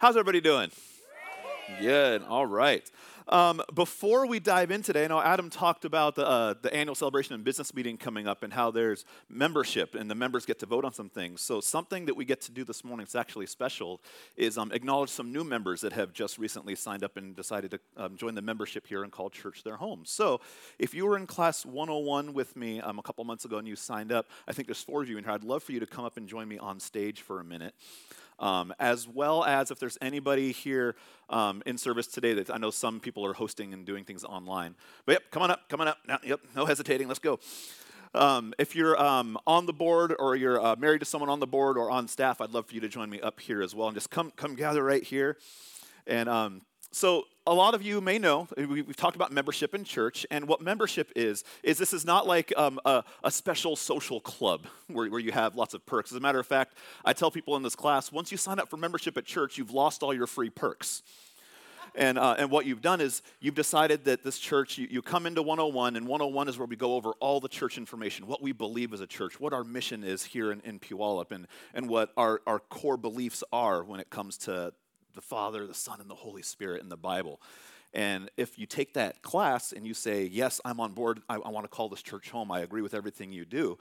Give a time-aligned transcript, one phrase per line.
[0.00, 0.70] How's everybody doing?
[1.78, 2.22] Good.
[2.22, 2.90] All right.
[3.28, 6.94] Um, before we dive in today, I know Adam talked about the, uh, the annual
[6.94, 10.66] celebration and business meeting coming up and how there's membership and the members get to
[10.66, 11.42] vote on some things.
[11.42, 14.00] So, something that we get to do this morning that's actually special
[14.38, 17.80] is um, acknowledge some new members that have just recently signed up and decided to
[17.98, 20.04] um, join the membership here and call church their home.
[20.06, 20.40] So,
[20.78, 23.76] if you were in class 101 with me um, a couple months ago and you
[23.76, 25.34] signed up, I think there's four of you in here.
[25.34, 27.74] I'd love for you to come up and join me on stage for a minute
[28.40, 30.96] um, as well as if there's anybody here
[31.28, 34.74] um, in service today that I know some people are hosting and doing things online.
[35.06, 35.98] But yep, come on up, come on up.
[36.08, 37.38] No, yep, no hesitating, let's go.
[38.12, 41.46] Um, if you're um, on the board or you're uh, married to someone on the
[41.46, 43.86] board or on staff, I'd love for you to join me up here as well
[43.86, 45.36] and just come, come gather right here.
[46.06, 50.26] And um, so a lot of you may know we've talked about membership in church
[50.30, 54.66] and what membership is is this is not like um, a, a, special social club
[54.88, 56.12] where, where you have lots of perks.
[56.12, 58.68] As a matter of fact i tell people in this class once you sign up
[58.68, 61.02] for membership at church you've lost all your free perks.
[61.94, 65.26] And, uh, and what you've done is you've decided that this church, you, you come
[65.26, 68.52] into 101, and 101 is where we go over all the church information, what we
[68.52, 72.12] believe as a church, what our mission is here in, in Puyallup, and, and what
[72.16, 74.72] our, our core beliefs are when it comes to
[75.14, 77.40] the Father, the Son, and the Holy Spirit in the Bible.
[77.92, 81.48] And if you take that class and you say, Yes, I'm on board, I, I
[81.48, 83.78] want to call this church home, I agree with everything you do,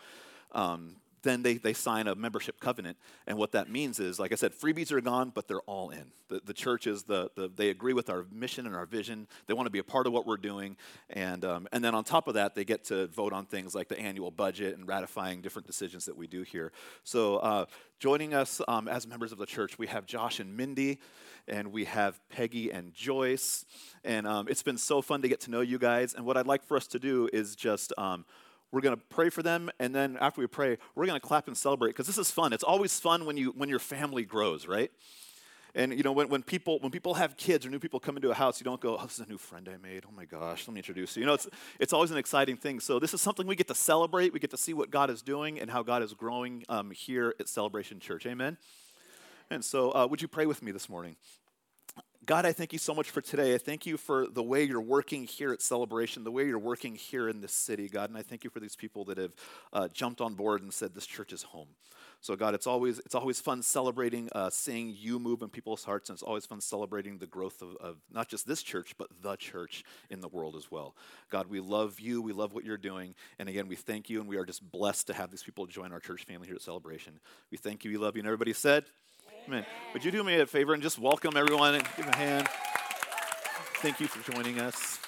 [0.54, 2.98] um, then they, they sign a membership covenant.
[3.28, 6.06] And what that means is, like I said, freebies are gone, but they're all in.
[6.30, 9.28] The, the church is the, the, they agree with our mission and our vision.
[9.48, 10.78] They want to be a part of what we're doing.
[11.10, 13.88] And, um, and then on top of that, they get to vote on things like
[13.88, 16.72] the annual budget and ratifying different decisions that we do here.
[17.04, 17.66] So uh,
[18.00, 21.00] joining us um, as members of the church, we have Josh and Mindy,
[21.48, 23.66] and we have Peggy and Joyce.
[24.04, 26.14] And um, it's been so fun to get to know you guys.
[26.14, 28.26] And what I'd like for us to do is just um,
[28.72, 31.48] we're going to pray for them, and then after we pray, we're going to clap
[31.48, 32.54] and celebrate because this is fun.
[32.54, 34.92] It's always fun when, you, when your family grows, right?
[35.76, 38.32] And you know, when, when people when people have kids or new people come into
[38.32, 40.04] a house, you don't go, "Oh, this is a new friend I made.
[40.08, 41.48] Oh my gosh, let me introduce you." You know, it's
[41.80, 42.80] it's always an exciting thing.
[42.80, 44.34] So this is something we get to celebrate.
[44.34, 47.36] We get to see what God is doing and how God is growing um, here
[47.40, 48.26] at Celebration Church.
[48.26, 48.58] Amen.
[49.52, 51.16] And so, uh, would you pray with me this morning?
[52.30, 53.56] God, I thank you so much for today.
[53.56, 56.94] I thank you for the way you're working here at Celebration, the way you're working
[56.94, 58.12] here in this city, God.
[58.12, 59.32] And I thank you for these people that have
[59.74, 61.70] uh, jumped on board and said, This church is home.
[62.22, 66.12] So, God, it's always, it's always fun celebrating, uh, seeing you move in people's hearts,
[66.12, 69.36] and it's always fun celebrating the growth of, of not just this church, but the
[69.36, 70.96] church in the world as well.
[71.32, 72.22] God, we love you.
[72.22, 73.16] We love what you're doing.
[73.40, 75.92] And again, we thank you, and we are just blessed to have these people join
[75.92, 77.20] our church family here at Celebration.
[77.50, 77.90] We thank you.
[77.90, 78.20] We love you.
[78.20, 78.86] And everybody said,
[79.94, 82.48] Would you do me a favor and just welcome everyone and give a hand?
[83.78, 85.00] Thank you for joining us.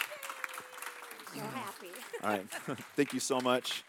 [1.36, 1.88] So happy.
[2.24, 2.46] All right.
[2.96, 3.84] Thank you so much.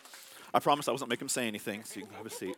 [0.53, 2.57] I promise I wasn't making him say anything, so you can have a seat.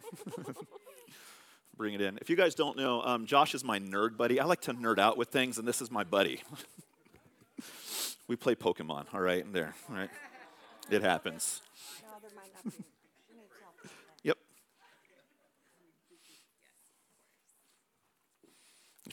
[1.76, 2.18] Bring it in.
[2.20, 4.40] If you guys don't know, um, Josh is my nerd buddy.
[4.40, 6.42] I like to nerd out with things, and this is my buddy.
[8.28, 10.10] we play Pokemon, all right, and there, all right.
[10.90, 11.62] It happens.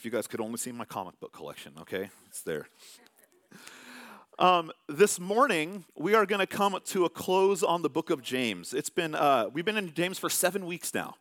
[0.02, 2.10] If you guys could only see my comic book collection, okay?
[2.26, 2.66] It's there.
[4.36, 8.20] Um, this morning, we are going to come to a close on the book of
[8.20, 8.74] James.
[8.74, 11.14] It's been, uh, we've been in James for seven weeks now.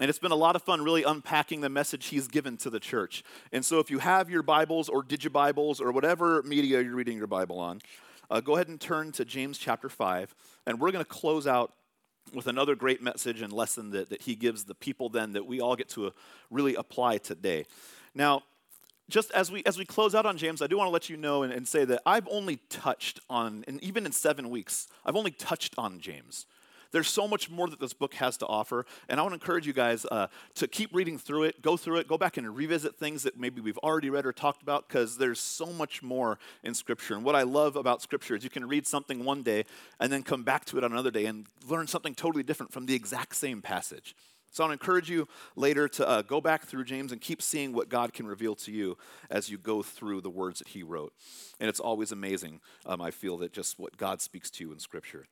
[0.00, 2.80] And it's been a lot of fun really unpacking the message he's given to the
[2.80, 3.22] church.
[3.52, 7.28] And so if you have your Bibles or Digibibles or whatever media you're reading your
[7.28, 7.80] Bible on,
[8.32, 10.34] uh, go ahead and turn to James chapter 5.
[10.66, 11.72] And we're going to close out
[12.34, 15.60] with another great message and lesson that, that he gives the people then that we
[15.60, 16.10] all get to uh,
[16.50, 17.64] really apply today.
[18.14, 18.42] Now,
[19.08, 21.16] just as we as we close out on James, I do want to let you
[21.16, 25.16] know and, and, say that I've only touched on, and even in seven weeks, I've
[25.16, 26.46] only touched on James.
[26.90, 29.66] There's so much more that this book has to offer, and I want to encourage
[29.66, 32.96] you guys uh, to keep reading through it, go through it, go back and revisit
[32.96, 36.72] things that maybe we've already read or talked about, because there's so much more in
[36.74, 37.14] Scripture.
[37.14, 39.64] And what I love about Scripture is you can read something one day
[40.00, 42.86] and then come back to it on another day and learn something totally different from
[42.86, 44.14] the exact same passage.
[44.50, 47.88] So I encourage you later to uh, go back through James and keep seeing what
[47.88, 48.96] God can reveal to you
[49.30, 51.12] as you go through the words that he wrote.
[51.60, 54.78] And it's always amazing, um, I feel, that just what God speaks to you in
[54.78, 55.26] Scripture.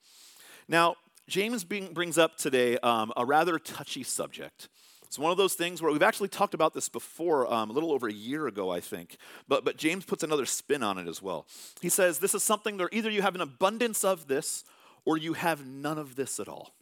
[0.69, 0.97] Now,
[1.29, 4.69] James being, brings up today um, a rather touchy subject.
[5.07, 7.93] It's one of those things where we've actually talked about this before, um, a little
[7.93, 9.17] over a year ago, I think.
[9.49, 11.47] But, but James puts another spin on it as well.
[11.81, 14.65] He says, This is something that either you have an abundance of this
[15.05, 16.73] or you have none of this at all.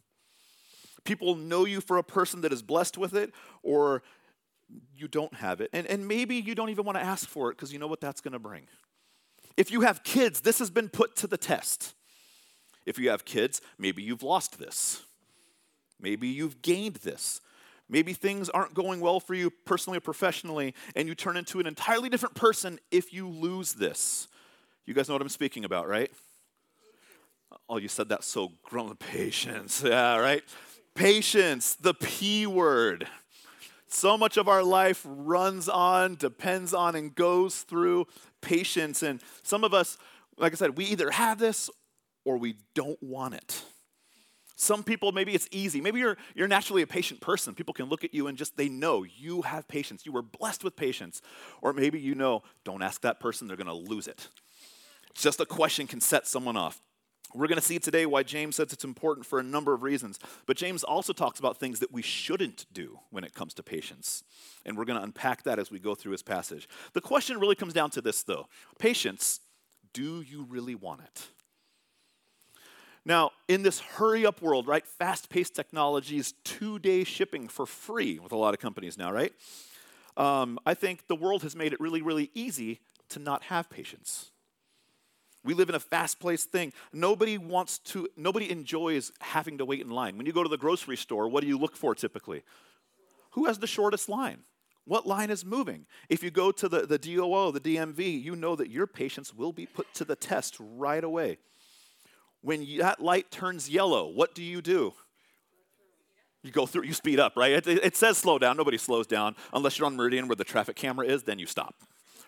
[1.05, 4.03] People know you for a person that is blessed with it, or
[4.95, 5.69] you don't have it.
[5.71, 8.01] And, and maybe you don't even want to ask for it because you know what
[8.01, 8.63] that's going to bring.
[9.55, 11.93] If you have kids, this has been put to the test.
[12.85, 15.03] If you have kids, maybe you've lost this.
[15.99, 17.41] Maybe you've gained this.
[17.87, 21.67] Maybe things aren't going well for you personally or professionally, and you turn into an
[21.67, 24.27] entirely different person if you lose this.
[24.85, 26.11] You guys know what I'm speaking about, right?
[27.69, 29.05] Oh, you said that so grumpy.
[29.11, 29.83] Patience.
[29.85, 30.43] Yeah, right?
[30.95, 33.07] Patience, the P word.
[33.87, 38.07] So much of our life runs on, depends on, and goes through
[38.41, 39.03] patience.
[39.03, 39.97] And some of us,
[40.37, 41.69] like I said, we either have this
[42.23, 43.63] or we don't want it.
[44.57, 45.81] Some people, maybe it's easy.
[45.81, 47.53] Maybe you're, you're naturally a patient person.
[47.53, 50.05] People can look at you and just, they know you have patience.
[50.05, 51.21] You were blessed with patience.
[51.61, 54.29] Or maybe you know, don't ask that person, they're going to lose it.
[55.13, 56.81] Just a question can set someone off.
[57.33, 60.19] We're going to see today why James says it's important for a number of reasons.
[60.45, 64.23] But James also talks about things that we shouldn't do when it comes to patience.
[64.65, 66.69] And we're going to unpack that as we go through his passage.
[66.93, 68.47] The question really comes down to this, though
[68.79, 69.41] patience,
[69.93, 71.27] do you really want it?
[73.05, 78.17] Now, in this hurry up world, right, fast paced technologies, two day shipping for free
[78.17, 79.31] with a lot of companies now, right?
[80.17, 82.79] Um, I think the world has made it really, really easy
[83.09, 84.31] to not have patience.
[85.45, 86.73] We live in a fast paced thing.
[86.91, 90.17] Nobody wants to, nobody enjoys having to wait in line.
[90.17, 92.43] When you go to the grocery store, what do you look for typically?
[93.31, 94.39] Who has the shortest line?
[94.85, 95.85] What line is moving?
[96.09, 99.53] If you go to the, the DOO, the DMV, you know that your patience will
[99.53, 101.37] be put to the test right away.
[102.41, 104.93] When that light turns yellow, what do you do?
[106.43, 107.53] You go through, you speed up, right?
[107.53, 108.55] It, it, says slow down.
[108.55, 111.73] Nobody slows down unless you're on Meridian where the traffic camera is, then you stop,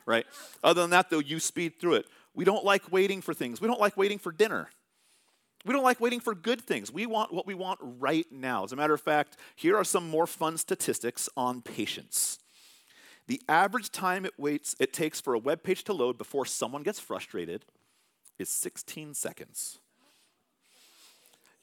[0.07, 0.25] right?
[0.63, 2.07] Other than that, though, you speed through it.
[2.37, 3.59] We don't like waiting for things.
[3.59, 4.69] We don't like waiting for dinner.
[5.65, 6.93] We don't like waiting for good things.
[6.93, 8.63] We want what we want right now.
[8.63, 12.37] As a matter of fact, here are some more fun statistics on patience.
[13.25, 16.83] The average time it waits it takes for a web page to load before someone
[16.83, 17.65] gets frustrated
[18.37, 19.79] is 16 seconds.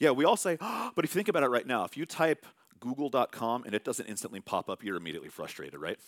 [0.00, 2.04] Yeah, we all say, oh, but if you think about it right now, if you
[2.04, 2.44] type
[2.80, 6.00] google.com and it doesn't instantly pop up, you're immediately frustrated, right?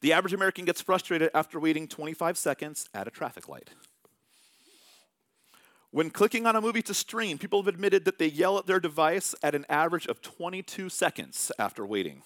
[0.00, 3.70] The average American gets frustrated after waiting 25 seconds at a traffic light.
[5.90, 8.80] When clicking on a movie to stream, people have admitted that they yell at their
[8.80, 12.22] device at an average of 22 seconds after waiting.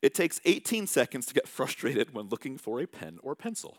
[0.00, 3.78] It takes 18 seconds to get frustrated when looking for a pen or pencil.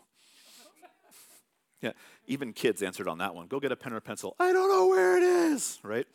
[1.82, 1.92] Yeah,
[2.26, 3.46] even kids answered on that one.
[3.46, 4.34] Go get a pen or pencil.
[4.40, 6.06] I don't know where it is, right?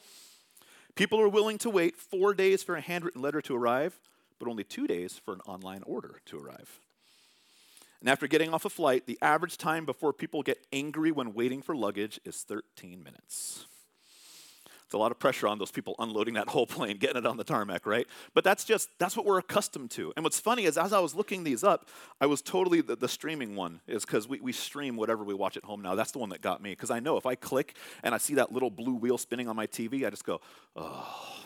[0.95, 3.99] People are willing to wait four days for a handwritten letter to arrive,
[4.39, 6.79] but only two days for an online order to arrive.
[7.99, 11.61] And after getting off a flight, the average time before people get angry when waiting
[11.61, 13.65] for luggage is 13 minutes.
[14.89, 17.37] It's a lot of pressure on those people unloading that whole plane, getting it on
[17.37, 18.07] the tarmac, right?
[18.33, 20.11] But that's just, that's what we're accustomed to.
[20.15, 21.89] And what's funny is as I was looking these up,
[22.19, 25.57] I was totally, the, the streaming one is because we, we stream whatever we watch
[25.57, 25.93] at home now.
[25.93, 26.71] That's the one that got me.
[26.71, 29.55] Because I know if I click and I see that little blue wheel spinning on
[29.55, 30.41] my TV, I just go,
[30.75, 31.45] oh.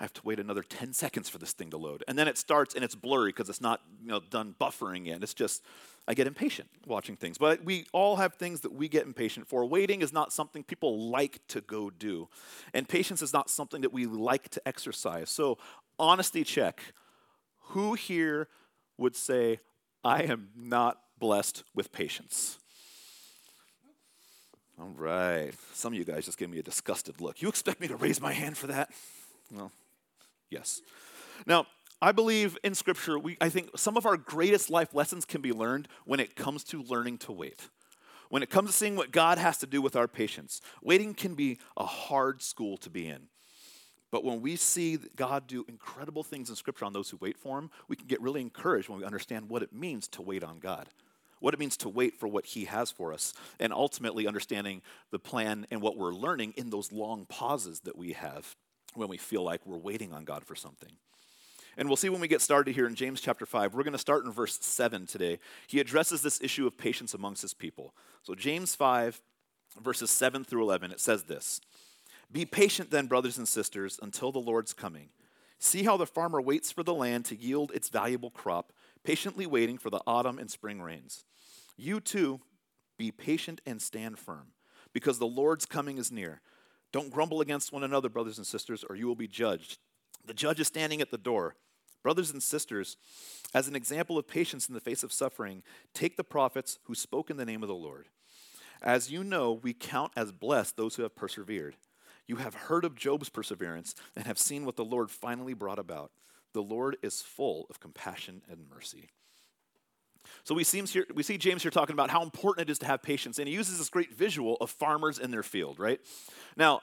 [0.00, 2.04] I have to wait another 10 seconds for this thing to load.
[2.06, 5.22] And then it starts and it's blurry because it's not you know, done buffering yet.
[5.22, 5.64] It's just,
[6.06, 7.36] I get impatient watching things.
[7.36, 9.64] But we all have things that we get impatient for.
[9.66, 12.28] Waiting is not something people like to go do.
[12.72, 15.30] And patience is not something that we like to exercise.
[15.30, 15.58] So,
[15.98, 16.80] honesty check.
[17.70, 18.48] Who here
[18.96, 19.60] would say,
[20.04, 22.58] I am not blessed with patience?
[24.80, 25.50] All right.
[25.72, 27.42] Some of you guys just gave me a disgusted look.
[27.42, 28.90] You expect me to raise my hand for that?
[29.52, 29.72] Well,
[30.50, 30.82] yes.
[31.46, 31.66] Now,
[32.00, 35.52] I believe in Scripture, we, I think some of our greatest life lessons can be
[35.52, 37.68] learned when it comes to learning to wait.
[38.28, 41.34] When it comes to seeing what God has to do with our patience, waiting can
[41.34, 43.28] be a hard school to be in.
[44.10, 47.58] But when we see God do incredible things in Scripture on those who wait for
[47.58, 50.60] Him, we can get really encouraged when we understand what it means to wait on
[50.60, 50.88] God,
[51.40, 55.18] what it means to wait for what He has for us, and ultimately understanding the
[55.18, 58.54] plan and what we're learning in those long pauses that we have
[58.98, 60.90] when we feel like we're waiting on God for something.
[61.78, 63.72] And we'll see when we get started here in James chapter 5.
[63.72, 65.38] We're going to start in verse 7 today.
[65.68, 67.94] He addresses this issue of patience amongst his people.
[68.24, 69.22] So, James 5,
[69.80, 71.60] verses 7 through 11, it says this
[72.32, 75.10] Be patient then, brothers and sisters, until the Lord's coming.
[75.60, 78.72] See how the farmer waits for the land to yield its valuable crop,
[79.04, 81.24] patiently waiting for the autumn and spring rains.
[81.76, 82.40] You too,
[82.96, 84.48] be patient and stand firm,
[84.92, 86.40] because the Lord's coming is near.
[86.92, 89.78] Don't grumble against one another, brothers and sisters, or you will be judged.
[90.24, 91.56] The judge is standing at the door.
[92.02, 92.96] Brothers and sisters,
[93.52, 95.62] as an example of patience in the face of suffering,
[95.94, 98.06] take the prophets who spoke in the name of the Lord.
[98.80, 101.76] As you know, we count as blessed those who have persevered.
[102.26, 106.12] You have heard of Job's perseverance and have seen what the Lord finally brought about.
[106.52, 109.10] The Lord is full of compassion and mercy.
[110.44, 112.86] So we see, here, we see James here talking about how important it is to
[112.86, 116.00] have patience, and he uses this great visual of farmers in their field, right?
[116.56, 116.82] Now,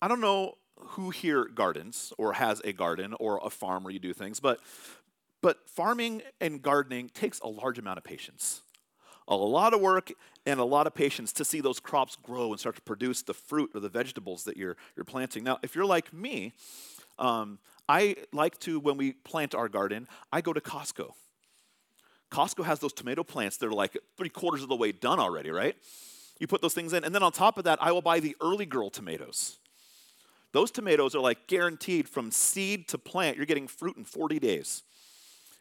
[0.00, 3.98] I don't know who here gardens or has a garden or a farm where you
[3.98, 4.60] do things, but
[5.40, 8.62] but farming and gardening takes a large amount of patience.
[9.28, 10.10] A lot of work
[10.46, 13.34] and a lot of patience to see those crops grow and start to produce the
[13.34, 15.44] fruit or the vegetables that you're, you're planting.
[15.44, 16.54] Now, if you're like me,
[17.18, 21.12] um, I like to, when we plant our garden, I go to Costco.
[22.30, 25.50] Costco has those tomato plants that are like three quarters of the way done already,
[25.50, 25.76] right?
[26.38, 28.36] You put those things in, and then on top of that, I will buy the
[28.40, 29.58] early girl tomatoes.
[30.52, 34.82] Those tomatoes are like guaranteed from seed to plant, you're getting fruit in 40 days.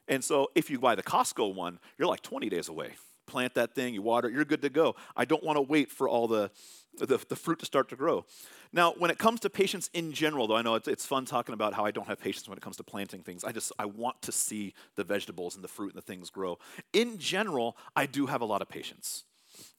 [0.07, 2.91] And so if you buy the Costco one, you're like 20 days away.
[3.27, 4.95] Plant that thing, you water it, you're good to go.
[5.15, 6.49] I don't want to wait for all the,
[6.97, 8.25] the, the, fruit to start to grow.
[8.73, 11.53] Now, when it comes to patience in general, though, I know it's, it's fun talking
[11.53, 13.43] about how I don't have patience when it comes to planting things.
[13.43, 16.57] I just, I want to see the vegetables and the fruit and the things grow.
[16.93, 19.23] In general, I do have a lot of patience.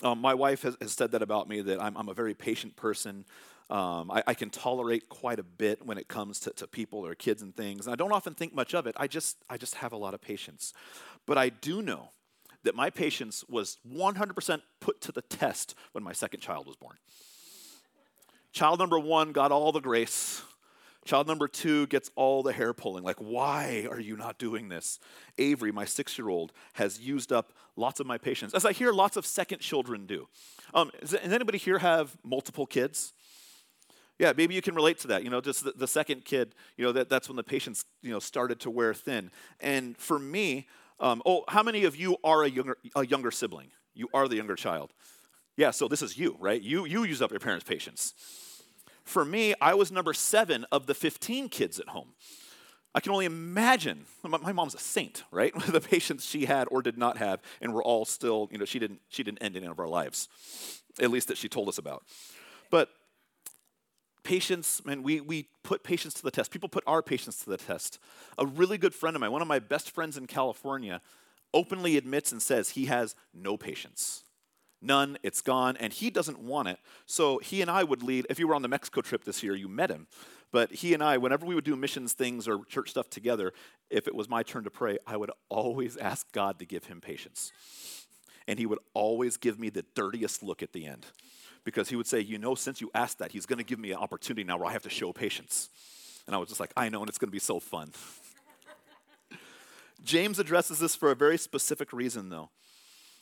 [0.02, 2.76] Um, my wife has, has, said that about me, that I'm, I'm a very patient
[2.76, 3.25] person.
[3.71, 7.14] Um, I, I, can tolerate quite a bit when it comes to, to, people or
[7.14, 7.87] kids and things.
[7.87, 8.95] And I don't often think much of it.
[8.99, 10.73] I just, I just have a lot of patience.
[11.26, 12.11] But I do know
[12.64, 16.96] that my patience was 100% put to the test when my second child was born.
[18.52, 20.42] Child number one got all the grace.
[21.04, 23.04] Child number two gets all the hair pulling.
[23.04, 24.98] Like, why are you not doing this?
[25.38, 28.92] Avery, my six year old, has used up lots of my patience, as I hear
[28.92, 30.28] lots of second children do.
[30.74, 33.14] Um, does anybody here have multiple kids?
[34.18, 35.22] Yeah, maybe you can relate to that.
[35.22, 38.10] You know, just the, the second kid, you know, that, that's when the patience, you
[38.10, 39.30] know, started to wear thin.
[39.60, 40.66] And for me,
[41.00, 43.71] um, oh, how many of you are a younger, a younger sibling?
[43.95, 44.93] You are the younger child.
[45.57, 46.61] Yeah, so this is you, right?
[46.61, 48.14] You, you use up your parents' patience.
[49.05, 52.11] For me, I was number seven of the 15 kids at home.
[52.95, 54.07] I can only imagine.
[54.23, 55.52] My mom's a saint, right?
[55.67, 58.78] the patience she had or did not have, and we're all still, you know, she
[58.78, 60.28] didn't, she didn't end any of our lives,
[61.00, 62.05] at least that she told us about.
[62.71, 62.90] But
[64.28, 66.50] patience, man, we, we put patience to the test.
[66.50, 67.99] People put our patience to the test.
[68.37, 71.00] A really good friend of mine, one of my best friends in California,
[71.54, 74.25] openly admits and says he has no patience.
[74.82, 76.78] None, it's gone, and he doesn't want it.
[77.06, 79.54] So he and I would lead, if you were on the Mexico trip this year,
[79.54, 80.06] you met him.
[80.52, 83.54] But he and I, whenever we would do missions things or church stuff together,
[83.88, 87.00] if it was my turn to pray, I would always ask God to give him
[87.00, 87.50] patience.
[88.47, 91.06] And he would always give me the dirtiest look at the end
[91.68, 93.90] because he would say, You know, since you asked that, he's going to give me
[93.90, 95.68] an opportunity now where I have to show patience.
[96.26, 97.90] And I was just like, I know, and it's going to be so fun.
[100.02, 102.48] James addresses this for a very specific reason, though.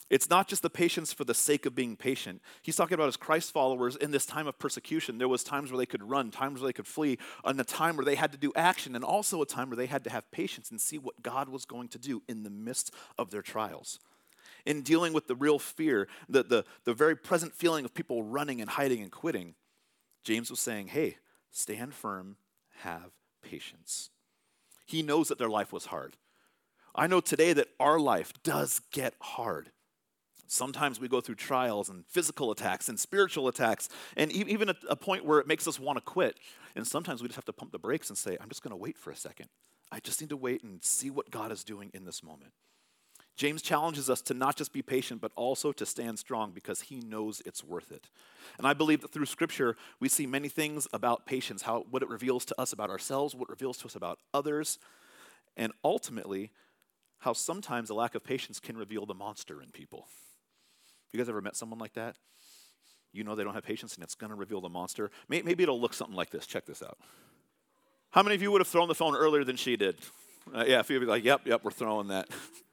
[0.09, 2.41] It's not just the patience for the sake of being patient.
[2.61, 5.17] He's talking about his Christ followers in this time of persecution.
[5.17, 7.97] There was times where they could run, times where they could flee, and a time
[7.97, 10.31] where they had to do action, and also a time where they had to have
[10.31, 13.99] patience and see what God was going to do in the midst of their trials
[14.65, 18.61] in dealing with the real fear, the, the, the very present feeling of people running
[18.61, 19.55] and hiding and quitting,
[20.23, 21.17] James was saying, hey,
[21.51, 22.37] stand firm,
[22.79, 23.11] have
[23.41, 24.09] patience.
[24.85, 26.15] He knows that their life was hard.
[26.95, 29.71] I know today that our life does get hard.
[30.47, 34.95] Sometimes we go through trials and physical attacks and spiritual attacks, and even at a
[34.95, 36.39] point where it makes us want to quit.
[36.75, 38.77] And sometimes we just have to pump the brakes and say, I'm just going to
[38.77, 39.47] wait for a second.
[39.91, 42.51] I just need to wait and see what God is doing in this moment.
[43.37, 46.99] James challenges us to not just be patient, but also to stand strong because he
[46.99, 48.09] knows it's worth it.
[48.57, 52.09] And I believe that through Scripture, we see many things about patience, how, what it
[52.09, 54.79] reveals to us about ourselves, what it reveals to us about others,
[55.55, 56.51] and ultimately,
[57.19, 60.07] how sometimes a lack of patience can reveal the monster in people.
[61.13, 62.15] You guys ever met someone like that?
[63.13, 65.11] You know they don't have patience and it's going to reveal the monster.
[65.29, 66.45] Maybe it'll look something like this.
[66.45, 66.97] Check this out.
[68.11, 69.97] How many of you would have thrown the phone earlier than she did?
[70.53, 72.27] Uh, yeah, a few of you like, yep, yep, we're throwing that.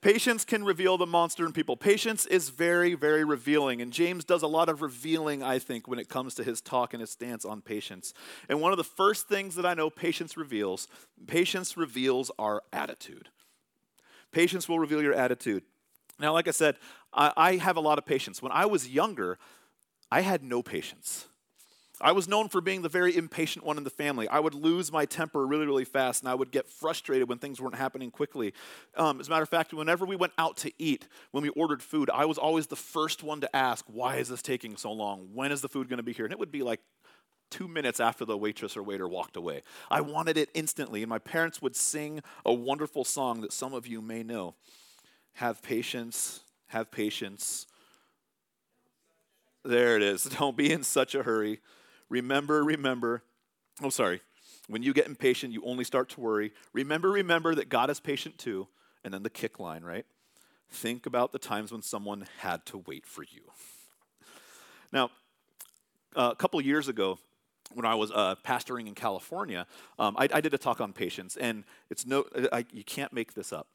[0.00, 1.76] Patience can reveal the monster in people.
[1.76, 3.82] Patience is very, very revealing.
[3.82, 6.94] And James does a lot of revealing, I think, when it comes to his talk
[6.94, 8.14] and his stance on patience.
[8.48, 10.86] And one of the first things that I know patience reveals,
[11.26, 13.28] patience reveals our attitude.
[14.30, 15.64] Patience will reveal your attitude.
[16.20, 16.76] Now, like I said,
[17.12, 18.40] I, I have a lot of patience.
[18.40, 19.36] When I was younger,
[20.12, 21.26] I had no patience.
[22.00, 24.28] I was known for being the very impatient one in the family.
[24.28, 27.60] I would lose my temper really, really fast, and I would get frustrated when things
[27.60, 28.54] weren't happening quickly.
[28.96, 31.82] Um, as a matter of fact, whenever we went out to eat, when we ordered
[31.82, 35.30] food, I was always the first one to ask, Why is this taking so long?
[35.34, 36.24] When is the food going to be here?
[36.24, 36.80] And it would be like
[37.50, 39.62] two minutes after the waitress or waiter walked away.
[39.90, 43.86] I wanted it instantly, and my parents would sing a wonderful song that some of
[43.86, 44.54] you may know
[45.34, 47.66] Have patience, have patience.
[49.64, 50.24] There it is.
[50.38, 51.60] Don't be in such a hurry.
[52.08, 53.22] Remember, remember.
[53.82, 54.20] Oh, sorry.
[54.68, 56.52] When you get impatient, you only start to worry.
[56.72, 58.68] Remember, remember that God is patient too.
[59.04, 60.04] And then the kick line, right?
[60.70, 63.42] Think about the times when someone had to wait for you.
[64.92, 65.10] Now,
[66.14, 67.18] a couple years ago,
[67.72, 69.66] when I was uh, pastoring in California,
[69.98, 73.34] um, I, I, did a talk on patience, and it's no, I, you can't make
[73.34, 73.68] this up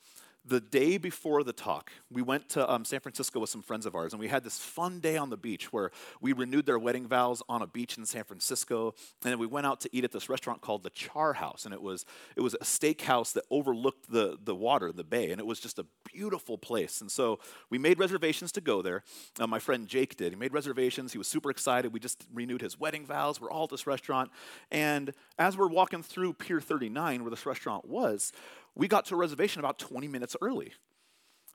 [0.45, 3.95] the day before the talk, we went to um, San Francisco with some friends of
[3.95, 7.07] ours, and we had this fun day on the beach where we renewed their wedding
[7.07, 8.93] vows on a beach in San Francisco.
[9.23, 11.73] And then we went out to eat at this restaurant called the Char House, and
[11.73, 15.45] it was it was a steakhouse that overlooked the the water, the bay, and it
[15.45, 16.99] was just a beautiful place.
[16.99, 19.03] And so we made reservations to go there.
[19.39, 20.33] Uh, my friend Jake did.
[20.33, 21.13] He made reservations.
[21.13, 21.93] He was super excited.
[21.93, 23.39] We just renewed his wedding vows.
[23.39, 24.29] We're all at this restaurant,
[24.71, 28.33] and as we're walking through Pier 39, where this restaurant was,
[28.75, 30.73] we got to a reservation about 20 minutes early.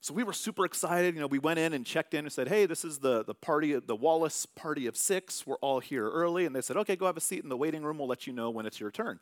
[0.01, 1.15] So we were super excited.
[1.15, 3.35] You know, we went in and checked in and said, hey, this is the, the
[3.35, 5.45] party, the Wallace party of six.
[5.45, 6.47] We're all here early.
[6.47, 7.99] And they said, okay, go have a seat in the waiting room.
[7.99, 9.19] We'll let you know when it's your turn.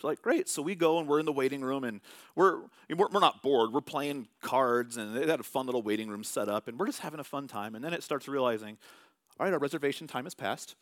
[0.00, 0.48] So like, great.
[0.48, 2.00] So we go and we're in the waiting room and
[2.36, 3.72] we're, we're, we're not bored.
[3.72, 6.86] We're playing cards and they had a fun little waiting room set up and we're
[6.86, 7.74] just having a fun time.
[7.74, 8.78] And then it starts realizing,
[9.38, 10.76] all right, our reservation time has passed.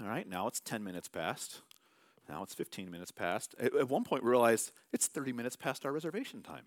[0.00, 1.62] All right, now it's 10 minutes past.
[2.28, 3.54] Now it's 15 minutes past.
[3.58, 6.64] At one point, we realized it's 30 minutes past our reservation time.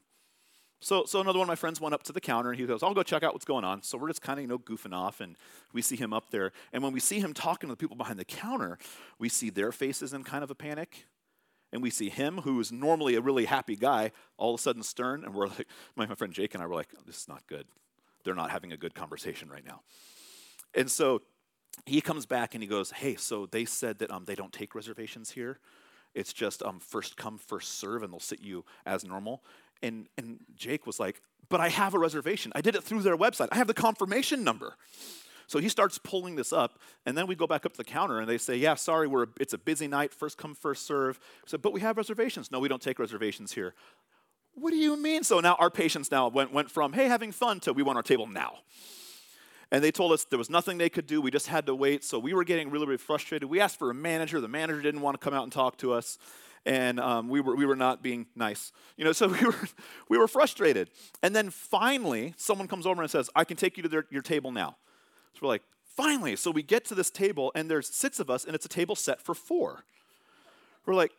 [0.84, 2.82] So, so another one of my friends went up to the counter and he goes,
[2.82, 3.84] I'll go check out what's going on.
[3.84, 5.38] So we're just kind of, you know, goofing off and
[5.74, 6.51] we see him up there.
[6.74, 8.80] And when we see him talking to the people behind the counter,
[9.20, 11.06] we see their faces in kind of a panic.
[11.72, 15.24] And we see him, who's normally a really happy guy, all of a sudden stern.
[15.24, 17.68] And we're like, my, my friend Jake and I were like, this is not good.
[18.24, 19.82] They're not having a good conversation right now.
[20.74, 21.22] And so
[21.86, 24.75] he comes back and he goes, Hey, so they said that um, they don't take
[24.75, 25.60] reservations here.
[26.13, 29.44] It's just um, first come, first serve, and they'll sit you as normal.
[29.82, 32.51] And, and Jake was like, But I have a reservation.
[32.56, 33.48] I did it through their website.
[33.51, 34.75] I have the confirmation number.
[35.48, 38.22] So he starts pulling this up, and then we go back up to the counter
[38.22, 41.20] and they say, Yeah, sorry, we're a, it's a busy night, first come, first serve.
[41.46, 42.51] So, but we have reservations.
[42.51, 43.74] No, we don't take reservations here.
[44.54, 45.24] What do you mean?
[45.24, 48.04] So now our patience now went, went from, Hey, having fun to we want our
[48.04, 48.60] table now.
[49.72, 51.22] And they told us there was nothing they could do.
[51.22, 52.04] We just had to wait.
[52.04, 53.50] So we were getting really, really frustrated.
[53.50, 54.42] We asked for a manager.
[54.42, 56.18] The manager didn't want to come out and talk to us.
[56.66, 58.72] And um, we, were, we were not being nice.
[58.98, 59.60] You know, so we were,
[60.10, 60.90] we were frustrated.
[61.24, 64.22] And then finally, someone comes over and says, I can take you to their, your
[64.22, 64.76] table now.
[65.34, 65.63] So we're like,
[65.95, 66.36] finally.
[66.36, 68.95] So we get to this table, and there's six of us, and it's a table
[68.95, 69.86] set for four.
[70.86, 71.12] We're like,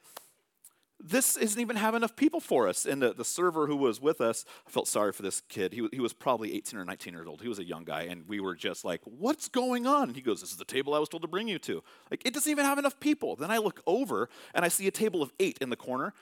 [1.02, 2.86] this isn't even have enough people for us.
[2.86, 5.72] And the, the server who was with us, I felt sorry for this kid.
[5.72, 7.42] He, he was probably 18 or 19 years old.
[7.42, 8.02] He was a young guy.
[8.02, 10.04] And we were just like, what's going on?
[10.04, 11.82] And he goes, this is the table I was told to bring you to.
[12.10, 13.34] Like, it doesn't even have enough people.
[13.34, 16.14] Then I look over and I see a table of eight in the corner.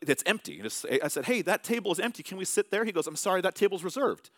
[0.00, 0.62] It's empty.
[0.62, 2.22] I said, hey, that table is empty.
[2.22, 2.84] Can we sit there?
[2.84, 4.30] He goes, I'm sorry, that table's reserved.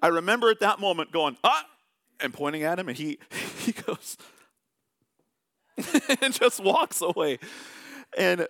[0.00, 1.66] I remember at that moment going, ah,
[2.20, 3.18] and pointing at him, and he,
[3.58, 4.16] he goes,
[6.22, 7.38] and just walks away.
[8.16, 8.46] And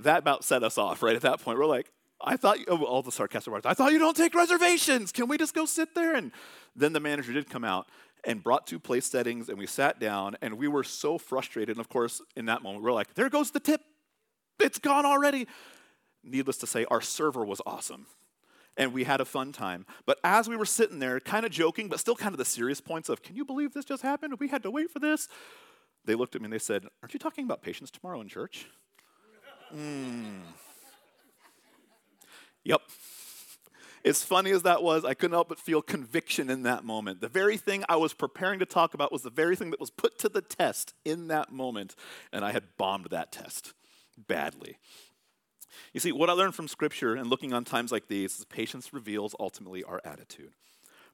[0.00, 1.58] that about set us off right at that point.
[1.58, 4.34] We're like, I thought, you, oh, all the sarcastic words, I thought you don't take
[4.34, 5.12] reservations.
[5.12, 6.14] Can we just go sit there?
[6.14, 6.32] And
[6.74, 7.86] then the manager did come out
[8.24, 11.76] and brought two place settings, and we sat down, and we were so frustrated.
[11.76, 13.82] And of course, in that moment, we're like, there goes the tip.
[14.58, 15.46] It's gone already.
[16.22, 18.06] Needless to say, our server was awesome.
[18.76, 19.84] And we had a fun time.
[20.06, 22.80] But as we were sitting there, kind of joking, but still kind of the serious
[22.80, 24.34] points of, can you believe this just happened?
[24.40, 25.28] We had to wait for this
[26.04, 28.66] they looked at me and they said, Aren't you talking about patience tomorrow in church?
[29.74, 30.40] Mm.
[32.64, 32.80] Yep.
[34.04, 37.22] As funny as that was, I couldn't help but feel conviction in that moment.
[37.22, 39.90] The very thing I was preparing to talk about was the very thing that was
[39.90, 41.96] put to the test in that moment,
[42.30, 43.72] and I had bombed that test
[44.18, 44.76] badly.
[45.94, 48.92] You see, what I learned from Scripture and looking on times like these is patience
[48.92, 50.52] reveals ultimately our attitude.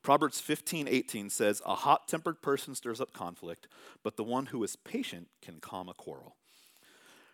[0.02, 3.68] Proverbs 15, 18 says, A hot tempered person stirs up conflict,
[4.02, 6.36] but the one who is patient can calm a quarrel.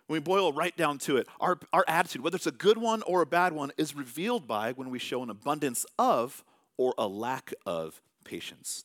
[0.06, 3.02] When we boil right down to it, our, our attitude, whether it's a good one
[3.02, 6.44] or a bad one, is revealed by when we show an abundance of
[6.76, 8.84] or a lack of patience.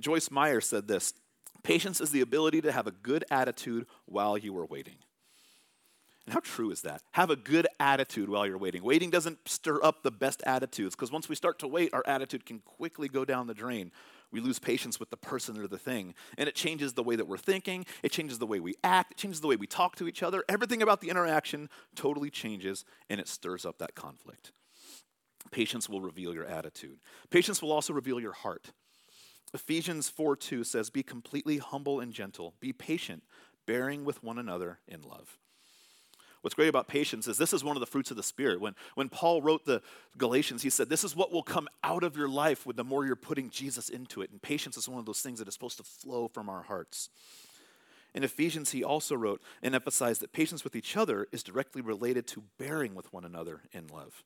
[0.00, 1.14] Joyce Meyer said this
[1.62, 4.96] Patience is the ability to have a good attitude while you are waiting.
[6.26, 7.02] And how true is that?
[7.12, 8.82] Have a good attitude while you're waiting.
[8.82, 12.44] Waiting doesn't stir up the best attitudes because once we start to wait, our attitude
[12.44, 13.92] can quickly go down the drain.
[14.32, 16.14] We lose patience with the person or the thing.
[16.36, 19.18] And it changes the way that we're thinking, it changes the way we act, it
[19.18, 20.44] changes the way we talk to each other.
[20.48, 24.50] Everything about the interaction totally changes and it stirs up that conflict.
[25.52, 26.98] Patience will reveal your attitude,
[27.30, 28.72] patience will also reveal your heart.
[29.54, 33.22] Ephesians 4 2 says, Be completely humble and gentle, be patient,
[33.64, 35.38] bearing with one another in love.
[36.46, 38.60] What's great about patience is this is one of the fruits of the Spirit.
[38.60, 39.82] When, when Paul wrote the
[40.16, 43.04] Galatians, he said, This is what will come out of your life with the more
[43.04, 44.30] you're putting Jesus into it.
[44.30, 47.08] And patience is one of those things that is supposed to flow from our hearts.
[48.14, 52.28] In Ephesians, he also wrote and emphasized that patience with each other is directly related
[52.28, 54.22] to bearing with one another in love.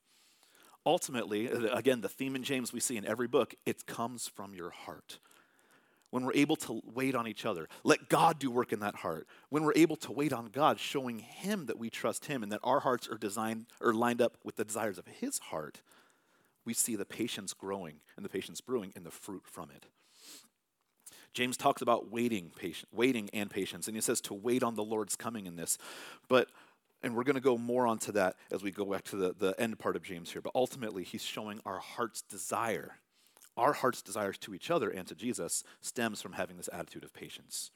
[0.84, 4.68] Ultimately, again, the theme in James we see in every book, it comes from your
[4.68, 5.20] heart.
[6.10, 9.26] When we're able to wait on each other, let God do work in that heart,
[9.48, 12.60] when we're able to wait on God, showing Him that we trust Him and that
[12.62, 15.80] our hearts are designed or lined up with the desires of His heart,
[16.64, 19.86] we see the patience growing and the patience brewing and the fruit from it.
[21.32, 24.82] James talks about waiting, patient, waiting and patience, and he says to wait on the
[24.82, 25.78] Lord's coming in this.
[26.28, 26.48] But
[27.02, 29.58] and we're going to go more onto that as we go back to the, the
[29.58, 30.42] end part of James here.
[30.42, 32.96] But ultimately, he's showing our heart's desire.
[33.60, 37.12] Our heart's desires to each other and to Jesus stems from having this attitude of
[37.12, 37.70] patience.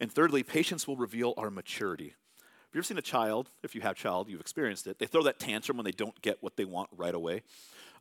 [0.00, 2.14] And thirdly, patience will reveal our maturity.
[2.38, 3.50] Have you ever seen a child?
[3.62, 4.98] If you have a child, you've experienced it.
[4.98, 7.42] They throw that tantrum when they don't get what they want right away.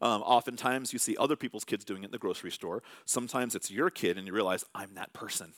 [0.01, 2.81] Um, oftentimes, you see other people's kids doing it in the grocery store.
[3.05, 5.53] Sometimes it's your kid, and you realize, I'm that person.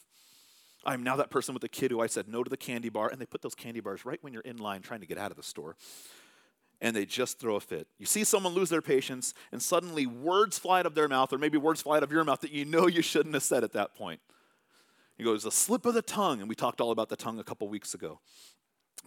[0.84, 3.08] I'm now that person with the kid who I said no to the candy bar,
[3.08, 5.32] and they put those candy bars right when you're in line trying to get out
[5.32, 5.78] of the store.
[6.86, 7.88] And they just throw a fit.
[7.98, 11.40] You see someone lose their patience, and suddenly words fly out of their mouth, or
[11.40, 13.74] maybe words fly out of your mouth that you know you shouldn't have said at
[13.74, 14.20] that point.
[15.18, 17.44] He goes, a slip of the tongue, and we talked all about the tongue a
[17.44, 18.20] couple weeks ago.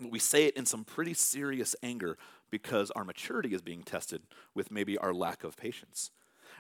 [0.02, 2.18] We say it in some pretty serious anger
[2.50, 4.22] because our maturity is being tested
[4.56, 6.10] with maybe our lack of patience.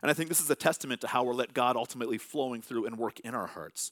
[0.02, 2.86] And I think this is a testament to how we're let God ultimately flowing through
[2.86, 3.90] and work in our hearts.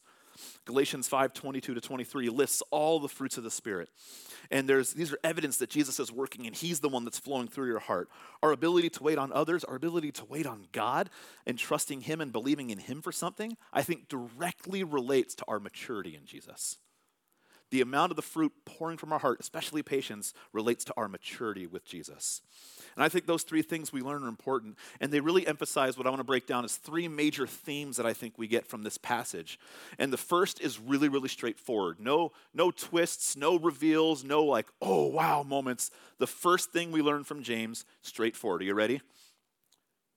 [0.64, 3.88] Galatians 5 22 to 23 lists all the fruits of the Spirit.
[4.50, 7.48] And there's, these are evidence that Jesus is working and He's the one that's flowing
[7.48, 8.08] through your heart.
[8.42, 11.10] Our ability to wait on others, our ability to wait on God
[11.46, 15.60] and trusting Him and believing in Him for something, I think directly relates to our
[15.60, 16.78] maturity in Jesus.
[17.70, 21.66] The amount of the fruit pouring from our heart, especially patience, relates to our maturity
[21.66, 22.40] with Jesus.
[22.94, 24.76] And I think those three things we learn are important.
[25.00, 28.06] And they really emphasize what I want to break down as three major themes that
[28.06, 29.58] I think we get from this passage.
[29.98, 31.98] And the first is really, really straightforward.
[32.00, 35.90] No, no twists, no reveals, no like, oh wow moments.
[36.18, 38.62] The first thing we learn from James, straightforward.
[38.62, 39.02] Are you ready?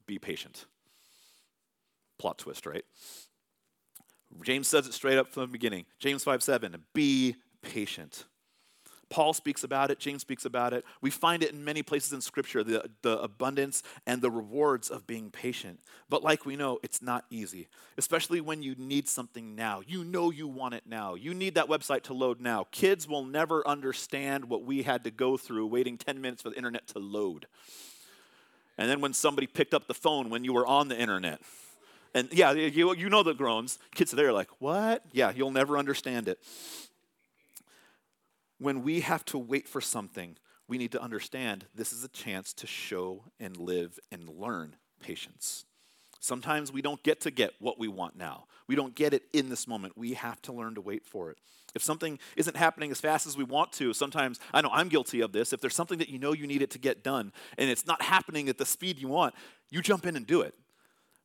[0.05, 0.65] Be patient.
[2.17, 2.85] Plot twist, right?
[4.43, 5.85] James says it straight up from the beginning.
[5.99, 8.25] James 5 7, be patient.
[9.09, 10.85] Paul speaks about it, James speaks about it.
[11.01, 15.07] We find it in many places in Scripture the, the abundance and the rewards of
[15.07, 15.79] being patient.
[16.09, 19.81] But like we know, it's not easy, especially when you need something now.
[19.85, 21.15] You know you want it now.
[21.15, 22.67] You need that website to load now.
[22.71, 26.57] Kids will never understand what we had to go through waiting 10 minutes for the
[26.57, 27.47] internet to load.
[28.77, 31.41] And then when somebody picked up the phone when you were on the internet,
[32.13, 33.79] and yeah, you, you know the groans.
[33.93, 35.03] Kids there are like, what?
[35.11, 36.39] Yeah, you'll never understand it.
[38.57, 40.35] When we have to wait for something,
[40.67, 45.65] we need to understand this is a chance to show and live and learn patience.
[46.19, 48.45] Sometimes we don't get to get what we want now.
[48.67, 49.97] We don't get it in this moment.
[49.97, 51.37] We have to learn to wait for it.
[51.73, 55.21] If something isn't happening as fast as we want to, sometimes I know I'm guilty
[55.21, 55.53] of this.
[55.53, 58.01] If there's something that you know you need it to get done and it's not
[58.01, 59.33] happening at the speed you want,
[59.69, 60.53] you jump in and do it.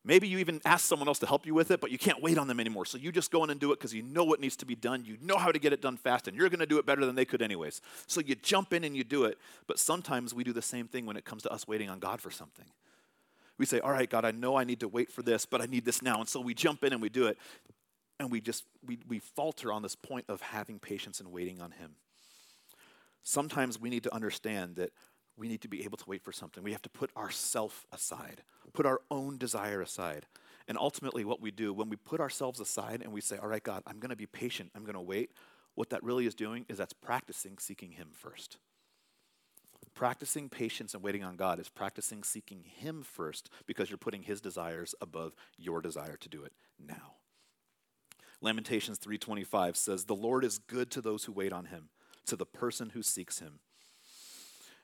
[0.07, 2.37] Maybe you even ask someone else to help you with it, but you can't wait
[2.37, 2.85] on them anymore.
[2.85, 4.75] So you just go in and do it because you know what needs to be
[4.75, 5.03] done.
[5.07, 7.07] You know how to get it done fast, and you're going to do it better
[7.07, 7.81] than they could, anyways.
[8.07, 9.39] So you jump in and you do it.
[9.67, 12.21] But sometimes we do the same thing when it comes to us waiting on God
[12.21, 12.67] for something.
[13.57, 15.67] We say, All right, God, I know I need to wait for this, but I
[15.67, 16.21] need this now.
[16.21, 17.39] And so we jump in and we do it.
[18.21, 21.71] And we just, we, we falter on this point of having patience and waiting on
[21.71, 21.93] Him.
[23.23, 24.91] Sometimes we need to understand that
[25.37, 26.63] we need to be able to wait for something.
[26.63, 28.43] We have to put ourself aside,
[28.73, 30.27] put our own desire aside.
[30.69, 33.63] And ultimately, what we do when we put ourselves aside and we say, All right,
[33.63, 35.31] God, I'm going to be patient, I'm going to wait,
[35.75, 38.59] what that really is doing is that's practicing seeking Him first.
[39.95, 44.41] Practicing patience and waiting on God is practicing seeking Him first because you're putting His
[44.41, 47.15] desires above your desire to do it now.
[48.41, 51.91] Lamentations 3:25 says, "The Lord is good to those who wait on him,
[52.27, 53.61] to the person who seeks him."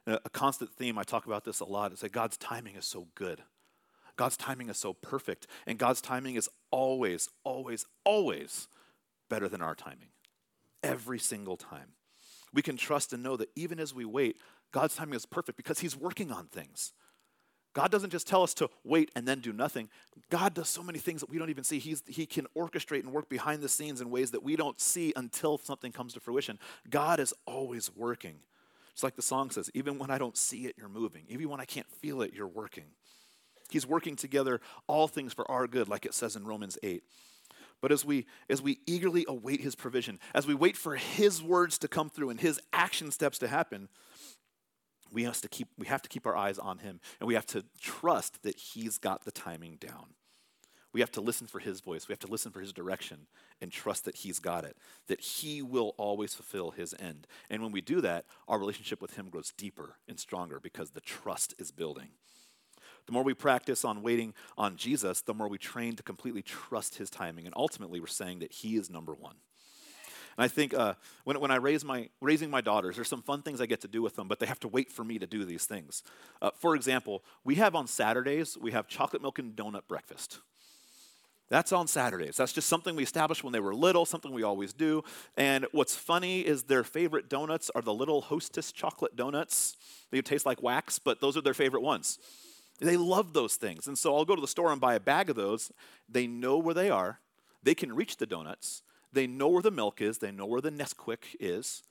[0.07, 3.09] A constant theme, I talk about this a lot, is that God's timing is so
[3.15, 3.43] good.
[4.17, 5.47] God's timing is so perfect.
[5.67, 8.69] And God's timing is always, always, always
[9.29, 10.09] better than our timing.
[10.83, 11.93] Every single time.
[12.53, 14.37] We can trust and know that even as we wait,
[14.73, 16.93] God's timing is perfect because He's working on things.
[17.73, 19.89] God doesn't just tell us to wait and then do nothing.
[20.29, 21.79] God does so many things that we don't even see.
[21.79, 25.13] He's, he can orchestrate and work behind the scenes in ways that we don't see
[25.15, 26.59] until something comes to fruition.
[26.89, 28.41] God is always working.
[29.01, 31.23] It's like the song says even when I don't see it, you're moving.
[31.31, 32.85] Even when I can't feel it, you're working.
[33.71, 37.03] He's working together all things for our good, like it says in Romans 8.
[37.81, 41.79] But as we, as we eagerly await his provision, as we wait for his words
[41.79, 43.89] to come through and his action steps to happen,
[45.11, 47.47] we have to keep, we have to keep our eyes on him and we have
[47.47, 50.09] to trust that he's got the timing down.
[50.93, 52.09] We have to listen for his voice.
[52.09, 53.27] We have to listen for his direction
[53.61, 54.77] and trust that he's got it,
[55.07, 57.27] that he will always fulfill his end.
[57.49, 61.01] And when we do that, our relationship with him grows deeper and stronger because the
[61.01, 62.09] trust is building.
[63.07, 66.97] The more we practice on waiting on Jesus, the more we train to completely trust
[66.97, 67.47] his timing.
[67.47, 69.37] And ultimately, we're saying that he is number one.
[70.37, 73.43] And I think uh, when, when I raise my, raising my daughters, there's some fun
[73.43, 75.27] things I get to do with them, but they have to wait for me to
[75.27, 76.03] do these things.
[76.41, 80.41] Uh, for example, we have on Saturdays, we have chocolate milk and donut breakfast.
[81.51, 82.37] That's on Saturdays.
[82.37, 85.03] That's just something we established when they were little, something we always do.
[85.37, 89.77] And what's funny is their favorite donuts are the little hostess chocolate donuts.
[90.13, 92.21] They taste like wax, but those are their favorite ones.
[92.79, 93.89] They love those things.
[93.89, 95.73] And so I'll go to the store and buy a bag of those.
[96.09, 97.19] They know where they are,
[97.63, 98.83] they can reach the donuts,
[99.13, 101.83] they know where the milk is, they know where the Nesquik is.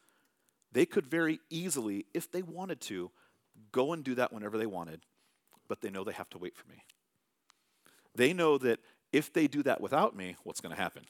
[0.71, 3.11] They could very easily, if they wanted to,
[3.71, 5.01] go and do that whenever they wanted,
[5.67, 6.83] but they know they have to wait for me.
[8.15, 8.79] They know that
[9.11, 11.03] if they do that without me, what's going to happen?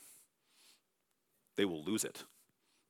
[1.56, 2.24] They will lose it.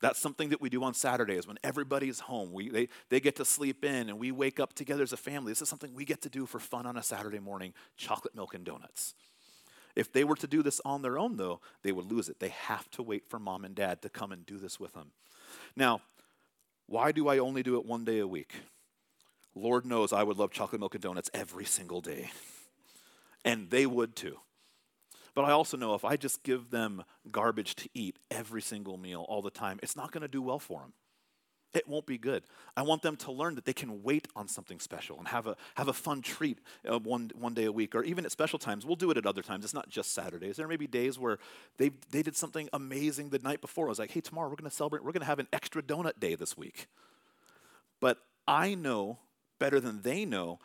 [0.02, 2.54] That's something that we do on Saturdays when everybody's home.
[2.54, 5.52] We, they, they get to sleep in and we wake up together as a family.
[5.52, 8.54] This is something we get to do for fun on a Saturday morning chocolate milk
[8.54, 9.14] and donuts.
[9.96, 12.40] If they were to do this on their own, though, they would lose it.
[12.40, 15.12] They have to wait for mom and dad to come and do this with them.
[15.76, 16.02] Now,
[16.86, 18.54] why do I only do it one day a week?
[19.56, 22.32] Lord knows I would love chocolate milk and donuts every single day.
[23.44, 24.38] And they would too.
[25.36, 29.26] But I also know if I just give them garbage to eat every single meal
[29.28, 30.94] all the time, it's not going to do well for them.
[31.74, 32.44] It won't be good.
[32.76, 35.56] I want them to learn that they can wait on something special and have a,
[35.76, 36.58] have a fun treat
[36.90, 38.88] uh, one, one day a week, or even at special times.
[38.88, 39.64] We'll do it at other times.
[39.64, 40.56] It's not just Saturdays.
[40.56, 41.38] There may be days where
[41.78, 43.86] they, they did something amazing the night before.
[43.86, 45.04] I was like, hey, tomorrow we're going to celebrate.
[45.04, 46.88] We're going to have an extra donut day this week.
[48.00, 49.20] But I know
[49.60, 50.60] better than they know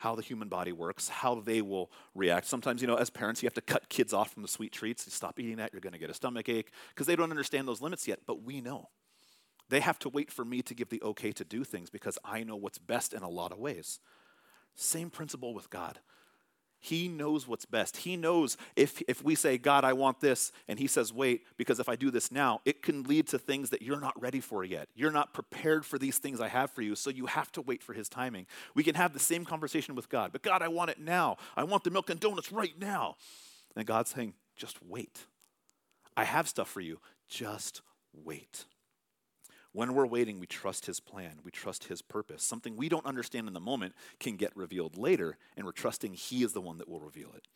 [0.00, 2.46] how the human body works, how they will react.
[2.46, 5.06] Sometimes, you know, as parents, you have to cut kids off from the sweet treats.
[5.06, 7.68] You stop eating that, you're going to get a stomach ache because they don't understand
[7.68, 8.88] those limits yet, but we know.
[9.68, 12.44] They have to wait for me to give the okay to do things because I
[12.44, 14.00] know what's best in a lot of ways.
[14.74, 15.98] Same principle with God.
[16.82, 17.98] He knows what's best.
[17.98, 21.78] He knows if, if we say, God, I want this, and He says, wait, because
[21.78, 24.64] if I do this now, it can lead to things that you're not ready for
[24.64, 24.88] yet.
[24.94, 27.82] You're not prepared for these things I have for you, so you have to wait
[27.82, 28.46] for His timing.
[28.74, 31.36] We can have the same conversation with God, but God, I want it now.
[31.54, 33.16] I want the milk and donuts right now.
[33.76, 35.26] And God's saying, just wait.
[36.16, 36.98] I have stuff for you.
[37.28, 38.64] Just wait.
[39.72, 42.42] When we're waiting, we trust His plan, we trust His purpose.
[42.42, 46.42] Something we don't understand in the moment can get revealed later, and we're trusting He
[46.42, 47.46] is the one that will reveal it.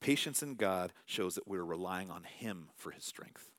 [0.00, 3.50] Patience in God shows that we're relying on Him for His strength.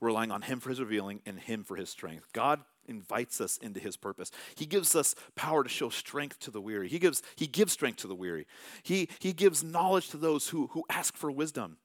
[0.00, 2.32] We're relying on Him for His revealing and Him for His strength.
[2.32, 4.30] God invites us into His purpose.
[4.56, 6.88] He gives us power to show strength to the weary.
[6.88, 8.46] He gives, he gives strength to the weary.
[8.82, 11.76] He, he gives knowledge to those who, who ask for wisdom.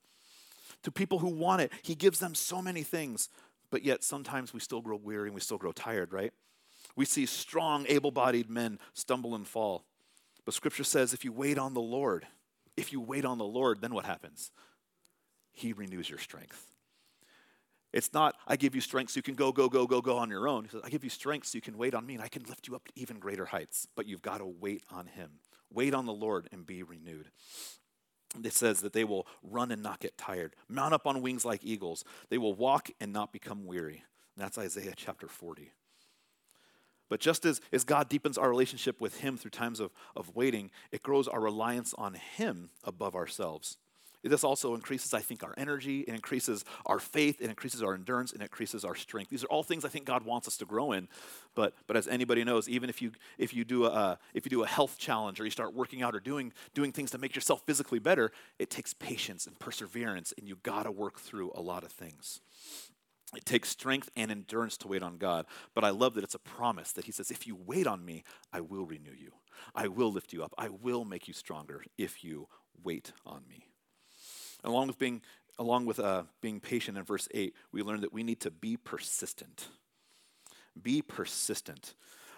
[0.83, 3.29] To people who want it, He gives them so many things
[3.75, 6.31] but yet sometimes we still grow weary and we still grow tired, right?
[6.95, 9.83] We see strong, able bodied men stumble and fall.
[10.45, 12.25] But scripture says if you wait on the Lord,
[12.77, 14.49] if you wait on the Lord, then what happens?
[15.51, 16.71] He renews your strength.
[17.91, 20.29] It's not, I give you strength so you can go, go, go, go, go on
[20.29, 20.63] your own.
[20.63, 22.43] He says, I give you strength so you can wait on me and I can
[22.43, 23.89] lift you up to even greater heights.
[23.93, 25.31] But you've got to wait on Him.
[25.69, 27.29] Wait on the Lord and be renewed
[28.43, 31.63] it says that they will run and not get tired, mount up on wings like
[31.63, 32.03] eagles.
[32.29, 34.03] They will walk and not become weary.
[34.35, 35.71] And that's Isaiah chapter 40.
[37.07, 40.71] But just as, as God deepens our relationship with Him through times of, of waiting,
[40.91, 43.77] it grows our reliance on Him above ourselves.
[44.29, 48.33] This also increases, I think, our energy, it increases our faith, it increases our endurance,
[48.33, 49.29] it increases our strength.
[49.29, 51.07] These are all things I think God wants us to grow in.
[51.53, 54.49] But, but as anybody knows, even if you, if, you do a, uh, if you
[54.49, 57.35] do a health challenge or you start working out or doing, doing things to make
[57.35, 61.61] yourself physically better, it takes patience and perseverance, and you got to work through a
[61.61, 62.41] lot of things.
[63.35, 65.45] It takes strength and endurance to wait on God.
[65.73, 68.23] But I love that it's a promise that He says, if you wait on me,
[68.51, 69.33] I will renew you.
[69.73, 70.53] I will lift you up.
[70.57, 72.47] I will make you stronger if you
[72.83, 73.67] wait on me.
[74.65, 75.21] Along with being,
[75.57, 78.75] along with uh, being patient in verse 8, we learn that we need to be
[78.75, 79.67] persistent.
[80.81, 81.93] Be persistent.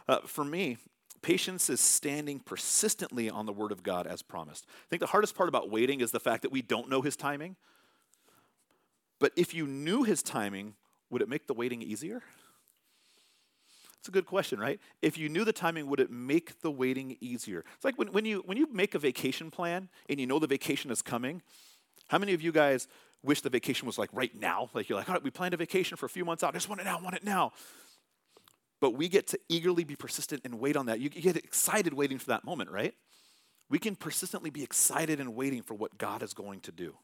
[0.07, 0.77] Uh, for me,
[1.21, 4.65] patience is standing persistently on the word of God as promised.
[4.69, 7.15] I think the hardest part about waiting is the fact that we don't know his
[7.15, 7.55] timing.
[9.19, 10.75] But if you knew his timing,
[11.09, 12.21] would it make the waiting easier?
[13.99, 14.79] It's a good question, right?
[15.01, 17.63] If you knew the timing, would it make the waiting easier?
[17.75, 20.47] It's like when, when, you, when you make a vacation plan and you know the
[20.47, 21.41] vacation is coming,
[22.07, 22.87] how many of you guys
[23.23, 24.69] wish the vacation was like right now?
[24.73, 26.53] Like you're like, all right, we planned a vacation for a few months out.
[26.53, 27.51] I just want it now, I want it now.
[28.79, 30.99] But we get to eagerly be persistent and wait on that.
[30.99, 32.93] You get excited waiting for that moment, right?
[33.69, 36.95] We can persistently be excited and waiting for what God is going to do.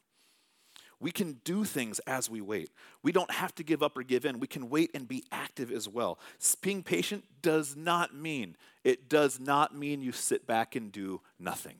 [1.00, 2.70] We can do things as we wait.
[3.02, 4.38] We don't have to give up or give in.
[4.38, 6.18] We can wait and be active as well.
[6.62, 11.76] Being patient does not mean, it does not mean you sit back and do nothing.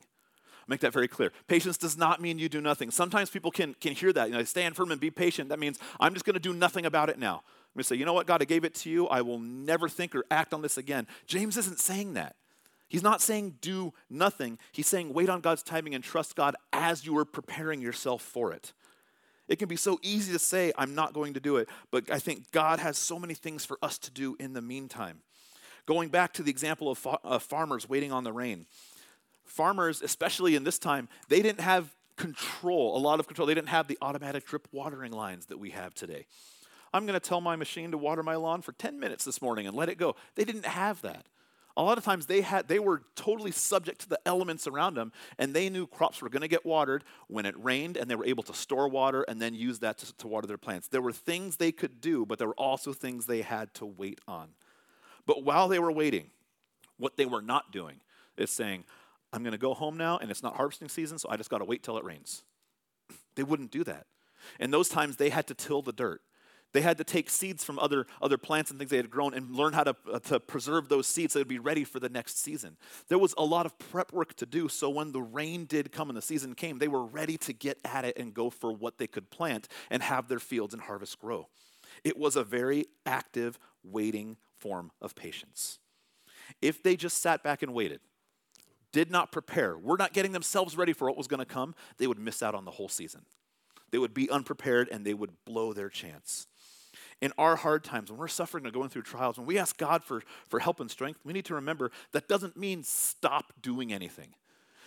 [0.67, 1.31] Make that very clear.
[1.47, 2.89] Patience does not mean you do nothing.
[2.89, 4.29] Sometimes people can, can hear that.
[4.29, 5.49] You know, stand firm and be patient.
[5.49, 7.35] That means I'm just going to do nothing about it now.
[7.35, 9.07] I'm going to say, you know what, God, I gave it to you.
[9.07, 11.07] I will never think or act on this again.
[11.27, 12.35] James isn't saying that.
[12.87, 14.57] He's not saying do nothing.
[14.71, 18.51] He's saying wait on God's timing and trust God as you are preparing yourself for
[18.53, 18.73] it.
[19.47, 22.17] It can be so easy to say, I'm not going to do it, but I
[22.17, 25.21] think God has so many things for us to do in the meantime.
[25.85, 28.65] Going back to the example of, fa- of farmers waiting on the rain,
[29.45, 33.45] farmers, especially in this time, they didn't have control, a lot of control.
[33.47, 36.25] They didn't have the automatic drip watering lines that we have today.
[36.93, 39.67] I'm going to tell my machine to water my lawn for 10 minutes this morning
[39.67, 40.15] and let it go.
[40.35, 41.25] They didn't have that
[41.77, 45.11] a lot of times they had they were totally subject to the elements around them
[45.37, 48.25] and they knew crops were going to get watered when it rained and they were
[48.25, 51.11] able to store water and then use that to, to water their plants there were
[51.11, 54.49] things they could do but there were also things they had to wait on
[55.25, 56.27] but while they were waiting
[56.97, 57.99] what they were not doing
[58.37, 58.83] is saying
[59.35, 61.59] i'm going to go home now and it's not harvesting season so i just got
[61.59, 62.43] to wait till it rains
[63.35, 64.05] they wouldn't do that
[64.59, 66.21] in those times they had to till the dirt
[66.75, 69.55] they had to take seeds from other, other plants and things they had grown and
[69.55, 72.37] learn how to, uh, to preserve those seeds so they'd be ready for the next
[72.37, 72.75] season.
[73.07, 76.09] There was a lot of prep work to do, so when the rain did come
[76.09, 78.97] and the season came, they were ready to get at it and go for what
[78.97, 81.47] they could plant and have their fields and harvest grow.
[82.03, 85.79] It was a very active, waiting form of patience.
[86.61, 88.01] If they just sat back and waited,
[88.95, 92.07] did not prepare, were not getting themselves ready for what was going to come, they
[92.07, 93.25] would miss out on the whole season.
[93.91, 96.47] They would be unprepared and they would blow their chance
[97.21, 100.03] in our hard times, when we're suffering and going through trials, when we ask God
[100.03, 104.35] for, for help and strength, we need to remember that doesn't mean stop doing anything.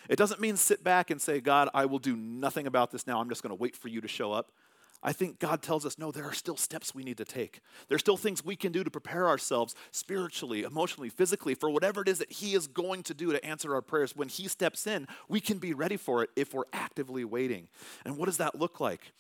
[0.08, 3.20] It doesn't mean sit back and say, God, I will do nothing about this now.
[3.20, 4.52] I'm just going to wait for you to show up.
[5.02, 7.60] I think God tells us, no, there are still steps we need to take.
[7.88, 12.08] There's still things we can do to prepare ourselves spiritually, emotionally, physically for whatever it
[12.08, 14.16] is that He is going to do to answer our prayers.
[14.16, 17.68] When He steps in, we can be ready for it if we're actively waiting.
[18.04, 19.12] And what does that look like?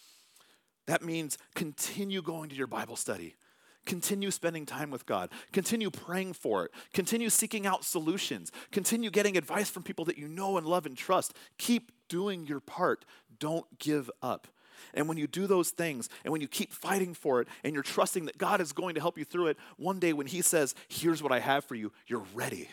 [0.86, 3.36] That means continue going to your Bible study.
[3.86, 5.30] Continue spending time with God.
[5.52, 6.72] Continue praying for it.
[6.92, 8.50] Continue seeking out solutions.
[8.72, 11.34] Continue getting advice from people that you know and love and trust.
[11.56, 13.04] Keep doing your part.
[13.38, 14.48] Don't give up.
[14.94, 17.82] And when you do those things and when you keep fighting for it and you're
[17.82, 20.74] trusting that God is going to help you through it, one day when He says,
[20.88, 22.68] Here's what I have for you, you're ready.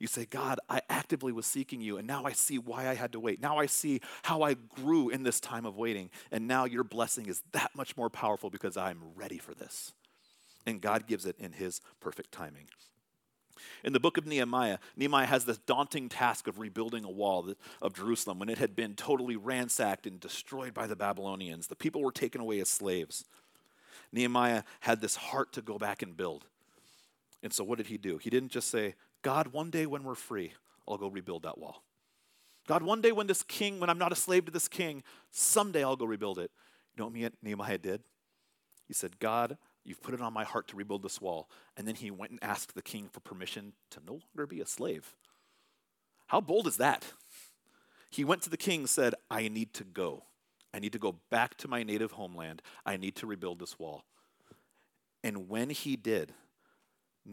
[0.00, 3.12] You say, God, I actively was seeking you, and now I see why I had
[3.12, 3.42] to wait.
[3.42, 7.26] Now I see how I grew in this time of waiting, and now your blessing
[7.26, 9.92] is that much more powerful because I'm ready for this.
[10.64, 12.68] And God gives it in His perfect timing.
[13.84, 17.94] In the book of Nehemiah, Nehemiah has this daunting task of rebuilding a wall of
[17.94, 21.66] Jerusalem when it had been totally ransacked and destroyed by the Babylonians.
[21.66, 23.24] The people were taken away as slaves.
[24.12, 26.46] Nehemiah had this heart to go back and build.
[27.42, 28.18] And so, what did he do?
[28.18, 30.52] He didn't just say, God, one day when we're free,
[30.86, 31.82] I'll go rebuild that wall.
[32.66, 35.82] God, one day when this king, when I'm not a slave to this king, someday
[35.82, 36.50] I'll go rebuild it.
[36.96, 38.02] You know what Nehemiah did?
[38.86, 41.48] He said, God, you've put it on my heart to rebuild this wall.
[41.76, 44.66] And then he went and asked the king for permission to no longer be a
[44.66, 45.14] slave.
[46.26, 47.04] How bold is that?
[48.10, 50.24] He went to the king said, I need to go.
[50.72, 52.62] I need to go back to my native homeland.
[52.86, 54.04] I need to rebuild this wall.
[55.22, 56.32] And when he did,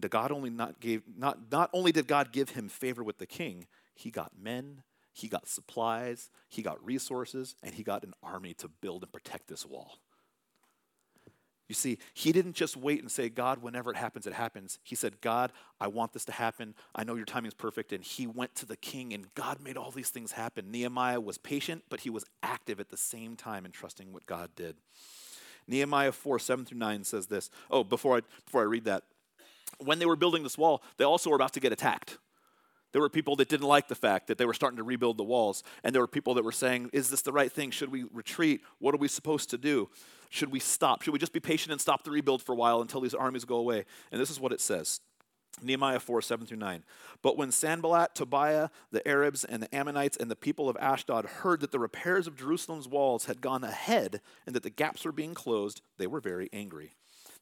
[0.10, 3.68] God only not gave not, not only did God give him favor with the king,
[3.96, 4.84] he got men,
[5.14, 9.48] he got supplies, he got resources, and he got an army to build and protect
[9.48, 9.98] this wall.
[11.68, 14.80] You see, he didn't just wait and say, God, whenever it happens, it happens.
[14.84, 15.52] He said, God,
[15.82, 16.76] I want this to happen.
[16.96, 17.92] I know your timing is perfect.
[17.92, 20.72] And he went to the king, and God made all these things happen.
[20.72, 24.52] Nehemiah was patient, but he was active at the same time in trusting what God
[24.56, 24.76] did.
[25.68, 27.50] Nehemiah 4 7 through 9 says this.
[27.70, 29.04] Oh, before I, before I read that,
[29.80, 32.18] when they were building this wall, they also were about to get attacked.
[32.94, 35.24] There were people that didn't like the fact that they were starting to rebuild the
[35.24, 35.64] walls.
[35.84, 37.72] And there were people that were saying, Is this the right thing?
[37.72, 38.62] Should we retreat?
[38.80, 39.90] What are we supposed to do?
[40.30, 41.02] Should we stop?
[41.02, 43.46] Should we just be patient and stop the rebuild for a while until these armies
[43.46, 43.86] go away?
[44.12, 45.00] And this is what it says
[45.62, 46.84] Nehemiah 4 7 through 9.
[47.22, 51.62] But when Sanballat, Tobiah, the Arabs, and the Ammonites, and the people of Ashdod heard
[51.62, 55.34] that the repairs of Jerusalem's walls had gone ahead and that the gaps were being
[55.34, 56.94] closed, they were very angry.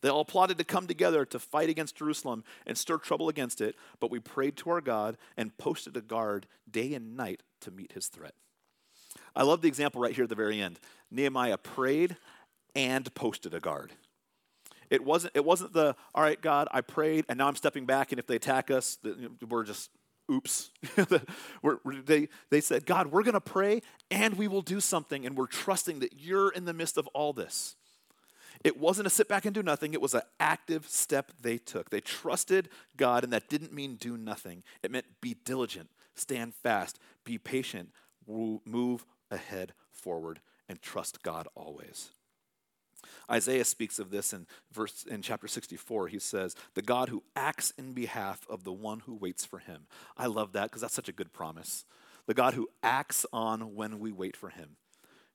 [0.02, 3.76] They all plotted to come together to fight against Jerusalem and stir trouble against it,
[4.00, 7.94] but we prayed to our God and posted a guard day and night to meet
[7.94, 8.34] his threat.
[9.36, 10.80] I love the example right here at the very end.
[11.12, 12.18] Nehemiah prayed
[12.76, 13.94] and posted a guard.
[14.90, 18.12] It wasn't, it wasn't the, all right, God, I prayed, and now I'm stepping back,
[18.12, 18.98] and if they attack us,
[19.48, 19.90] we're just,
[20.32, 20.70] oops.
[21.62, 23.82] we're, they, they said, God, we're going to pray
[24.12, 27.34] and we will do something, and we're trusting that you're in the midst of all
[27.34, 27.76] this.
[28.66, 31.92] It wasn't a sit back and do nothing, it was an active step they took.
[31.92, 34.64] They trusted God, and that didn't mean do nothing.
[34.82, 37.92] It meant be diligent, stand fast, be patient,
[38.28, 42.10] move ahead forward, and trust God always.
[43.30, 46.08] Isaiah speaks of this in verse in chapter 64.
[46.08, 49.86] He says, "The God who acts in behalf of the one who waits for him."
[50.18, 51.86] I love that because that's such a good promise.
[52.26, 54.78] The God who acts on when we wait for him.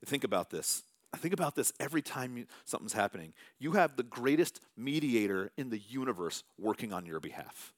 [0.05, 0.83] Think about this.
[1.17, 3.35] Think about this every time something's happening.
[3.59, 7.73] You have the greatest mediator in the universe working on your behalf.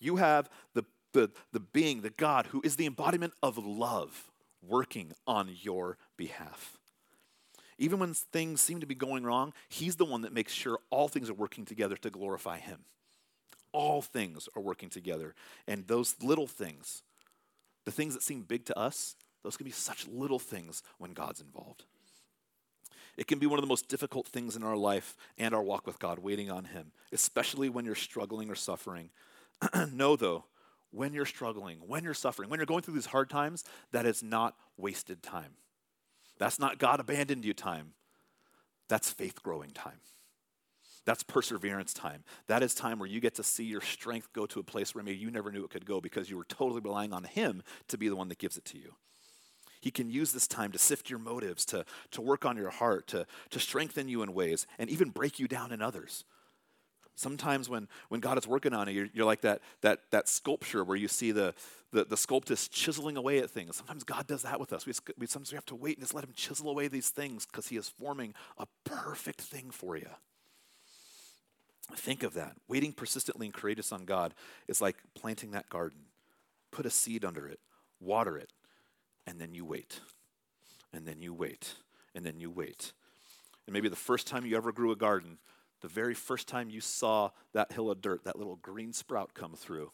[0.00, 4.30] You have the, the, the being, the God, who is the embodiment of love
[4.66, 6.78] working on your behalf.
[7.78, 11.08] Even when things seem to be going wrong, He's the one that makes sure all
[11.08, 12.80] things are working together to glorify Him.
[13.72, 15.34] All things are working together.
[15.68, 17.02] And those little things,
[17.84, 21.40] the things that seem big to us, those can be such little things when God's
[21.40, 21.84] involved.
[23.18, 25.88] It can be one of the most difficult things in our life and our walk
[25.88, 29.10] with God, waiting on Him, especially when you're struggling or suffering.
[29.92, 30.44] know, though,
[30.92, 34.22] when you're struggling, when you're suffering, when you're going through these hard times, that is
[34.22, 35.54] not wasted time.
[36.38, 37.94] That's not God abandoned you time.
[38.88, 39.98] That's faith growing time.
[41.04, 42.22] That's perseverance time.
[42.46, 45.02] That is time where you get to see your strength go to a place where
[45.02, 47.98] maybe you never knew it could go because you were totally relying on Him to
[47.98, 48.94] be the one that gives it to you.
[49.80, 53.06] He can use this time to sift your motives, to, to work on your heart,
[53.08, 56.24] to, to strengthen you in ways, and even break you down in others.
[57.14, 60.96] Sometimes when, when God is working on you're, you're like that, that, that sculpture where
[60.96, 61.52] you see the,
[61.90, 63.76] the, the sculptist chiseling away at things.
[63.76, 64.86] Sometimes God does that with us.
[64.86, 67.44] We, we, sometimes we have to wait and just let Him chisel away these things
[67.44, 70.08] because He is forming a perfect thing for you.
[71.96, 72.54] Think of that.
[72.68, 74.34] Waiting persistently and courageous on God
[74.68, 75.98] is like planting that garden.
[76.70, 77.58] Put a seed under it,
[77.98, 78.52] water it,
[79.28, 80.00] and then you wait.
[80.92, 81.74] And then you wait.
[82.14, 82.94] And then you wait.
[83.66, 85.36] And maybe the first time you ever grew a garden,
[85.82, 89.52] the very first time you saw that hill of dirt, that little green sprout come
[89.54, 89.92] through,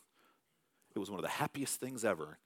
[0.94, 2.38] it was one of the happiest things ever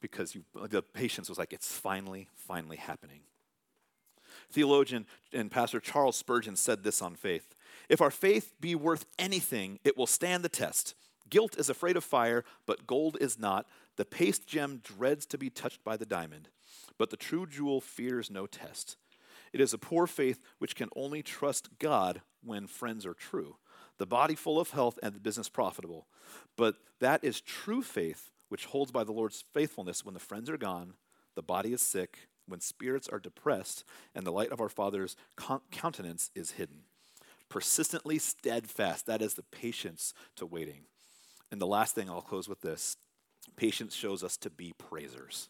[0.00, 3.22] because you, the patience was like, it's finally, finally happening.
[4.52, 7.56] Theologian and Pastor Charles Spurgeon said this on faith
[7.88, 10.94] If our faith be worth anything, it will stand the test.
[11.28, 13.66] Gilt is afraid of fire, but gold is not.
[13.96, 16.48] The paste gem dreads to be touched by the diamond,
[16.98, 18.96] but the true jewel fears no test.
[19.52, 23.56] It is a poor faith which can only trust God when friends are true,
[23.98, 26.08] the body full of health and the business profitable.
[26.56, 30.58] But that is true faith which holds by the Lord's faithfulness when the friends are
[30.58, 30.94] gone,
[31.34, 33.84] the body is sick, when spirits are depressed,
[34.14, 35.16] and the light of our Father's
[35.70, 36.82] countenance is hidden.
[37.48, 40.82] Persistently steadfast, that is the patience to waiting.
[41.50, 42.96] And the last thing I'll close with this
[43.56, 45.48] patience shows us to be praisers.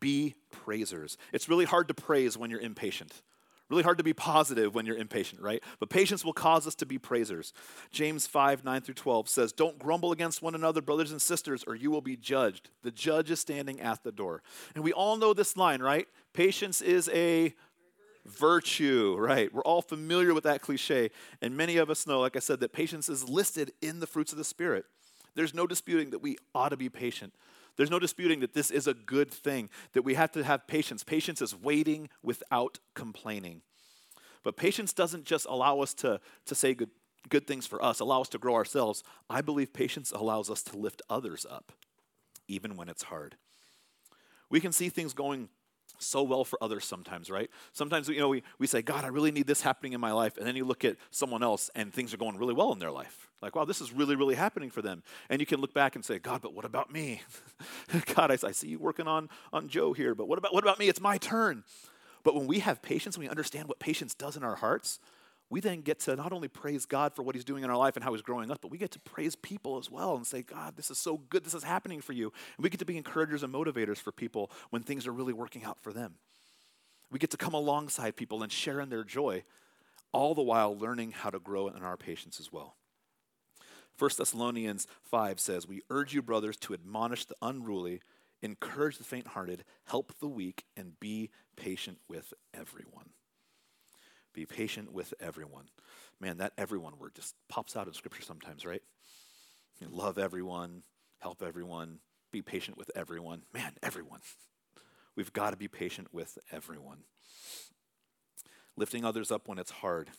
[0.00, 1.16] Be praisers.
[1.32, 3.22] It's really hard to praise when you're impatient.
[3.70, 5.62] Really hard to be positive when you're impatient, right?
[5.80, 7.54] But patience will cause us to be praisers.
[7.90, 11.74] James 5, 9 through 12 says, Don't grumble against one another, brothers and sisters, or
[11.74, 12.68] you will be judged.
[12.82, 14.42] The judge is standing at the door.
[14.74, 16.06] And we all know this line, right?
[16.34, 17.54] Patience is a
[18.26, 19.52] virtue, right?
[19.52, 21.10] We're all familiar with that cliche.
[21.40, 24.32] And many of us know, like I said, that patience is listed in the fruits
[24.32, 24.84] of the Spirit.
[25.34, 27.34] There's no disputing that we ought to be patient.
[27.76, 31.02] There's no disputing that this is a good thing, that we have to have patience.
[31.02, 33.62] Patience is waiting without complaining.
[34.44, 36.90] But patience doesn't just allow us to, to say good,
[37.28, 39.02] good things for us, allow us to grow ourselves.
[39.28, 41.72] I believe patience allows us to lift others up,
[42.46, 43.36] even when it's hard.
[44.50, 45.48] We can see things going
[45.98, 47.50] so well for others sometimes, right?
[47.72, 50.36] Sometimes, you know, we, we say, God, I really need this happening in my life.
[50.36, 52.90] And then you look at someone else and things are going really well in their
[52.90, 53.28] life.
[53.40, 55.02] Like, wow, this is really, really happening for them.
[55.28, 57.22] And you can look back and say, God, but what about me?
[58.14, 60.78] God, I, I see you working on, on Joe here, but what about, what about
[60.78, 60.88] me?
[60.88, 61.64] It's my turn.
[62.22, 64.98] But when we have patience, when we understand what patience does in our hearts,
[65.54, 67.94] we then get to not only praise God for what He's doing in our life
[67.94, 70.42] and how He's growing us, but we get to praise people as well and say,
[70.42, 71.44] God, this is so good.
[71.44, 72.32] This is happening for you.
[72.56, 75.62] And we get to be encouragers and motivators for people when things are really working
[75.62, 76.14] out for them.
[77.12, 79.44] We get to come alongside people and share in their joy,
[80.10, 82.74] all the while learning how to grow in our patience as well.
[83.96, 88.00] 1 Thessalonians 5 says, We urge you, brothers, to admonish the unruly,
[88.42, 93.10] encourage the faint hearted, help the weak, and be patient with everyone.
[94.34, 95.66] Be patient with everyone.
[96.20, 98.82] Man, that everyone word just pops out in Scripture sometimes, right?
[99.80, 100.82] You love everyone,
[101.20, 102.00] help everyone,
[102.32, 103.42] be patient with everyone.
[103.54, 104.20] Man, everyone.
[105.16, 106.98] We've got to be patient with everyone.
[108.76, 110.10] Lifting others up when it's hard.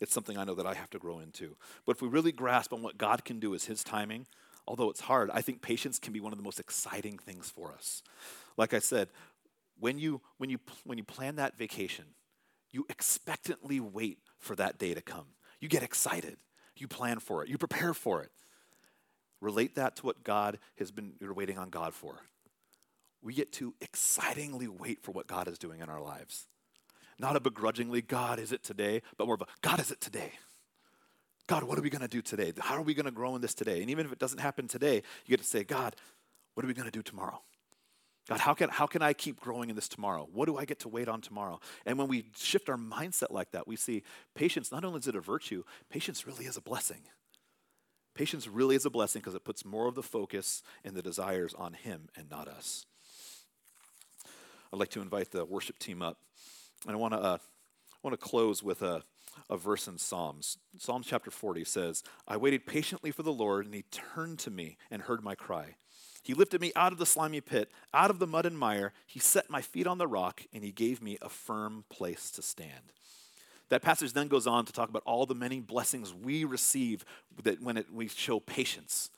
[0.00, 1.56] It's something I know that I have to grow into.
[1.84, 4.28] But if we really grasp on what God can do is His timing,
[4.68, 7.72] although it's hard, I think patience can be one of the most exciting things for
[7.72, 8.04] us.
[8.56, 9.08] Like I said,
[9.80, 12.04] when you, when you, when you plan that vacation,
[12.70, 15.26] you expectantly wait for that day to come.
[15.60, 16.36] You get excited.
[16.76, 17.48] You plan for it.
[17.48, 18.30] You prepare for it.
[19.40, 22.20] Relate that to what God has been, you're waiting on God for.
[23.22, 26.46] We get to excitingly wait for what God is doing in our lives.
[27.18, 29.02] Not a begrudgingly, God, is it today?
[29.16, 30.32] But more of a, God, is it today?
[31.48, 32.52] God, what are we going to do today?
[32.58, 33.80] How are we going to grow in this today?
[33.80, 34.96] And even if it doesn't happen today,
[35.26, 35.96] you get to say, God,
[36.54, 37.40] what are we going to do tomorrow?
[38.28, 40.28] God, how can, how can I keep growing in this tomorrow?
[40.30, 41.60] What do I get to wait on tomorrow?
[41.86, 44.02] And when we shift our mindset like that, we see
[44.34, 47.00] patience, not only is it a virtue, patience really is a blessing.
[48.14, 51.54] Patience really is a blessing because it puts more of the focus and the desires
[51.54, 52.84] on Him and not us.
[54.72, 56.18] I'd like to invite the worship team up.
[56.86, 57.38] And I want to uh,
[58.02, 59.02] want to close with a,
[59.48, 60.58] a verse in Psalms.
[60.78, 64.76] Psalms chapter 40 says, I waited patiently for the Lord, and he turned to me
[64.90, 65.76] and heard my cry.
[66.22, 68.92] He lifted me out of the slimy pit, out of the mud and mire.
[69.06, 72.42] He set my feet on the rock, and he gave me a firm place to
[72.42, 72.92] stand.
[73.70, 77.04] That passage then goes on to talk about all the many blessings we receive
[77.42, 79.10] that when it, we show patience.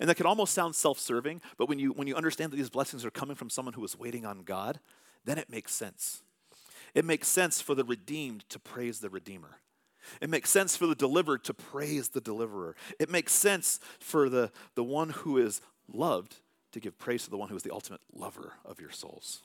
[0.00, 2.70] And that can almost sound self serving, but when you, when you understand that these
[2.70, 4.80] blessings are coming from someone who is waiting on God,
[5.24, 6.22] then it makes sense.
[6.94, 9.58] It makes sense for the redeemed to praise the Redeemer.
[10.20, 12.76] It makes sense for the delivered to praise the deliverer.
[12.98, 15.60] It makes sense for the, the one who is
[15.92, 16.36] loved
[16.78, 19.42] to give praise to the one who is the ultimate lover of your souls.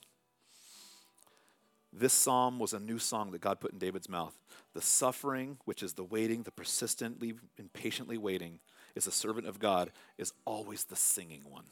[1.91, 4.36] This psalm was a new song that God put in David's mouth.
[4.73, 8.59] The suffering, which is the waiting, the persistently impatiently waiting,
[8.95, 11.65] is a servant of God, is always the singing one.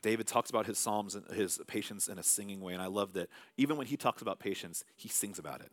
[0.00, 3.12] David talks about his psalms and his patience in a singing way, and I love
[3.12, 5.70] that even when he talks about patience, he sings about it.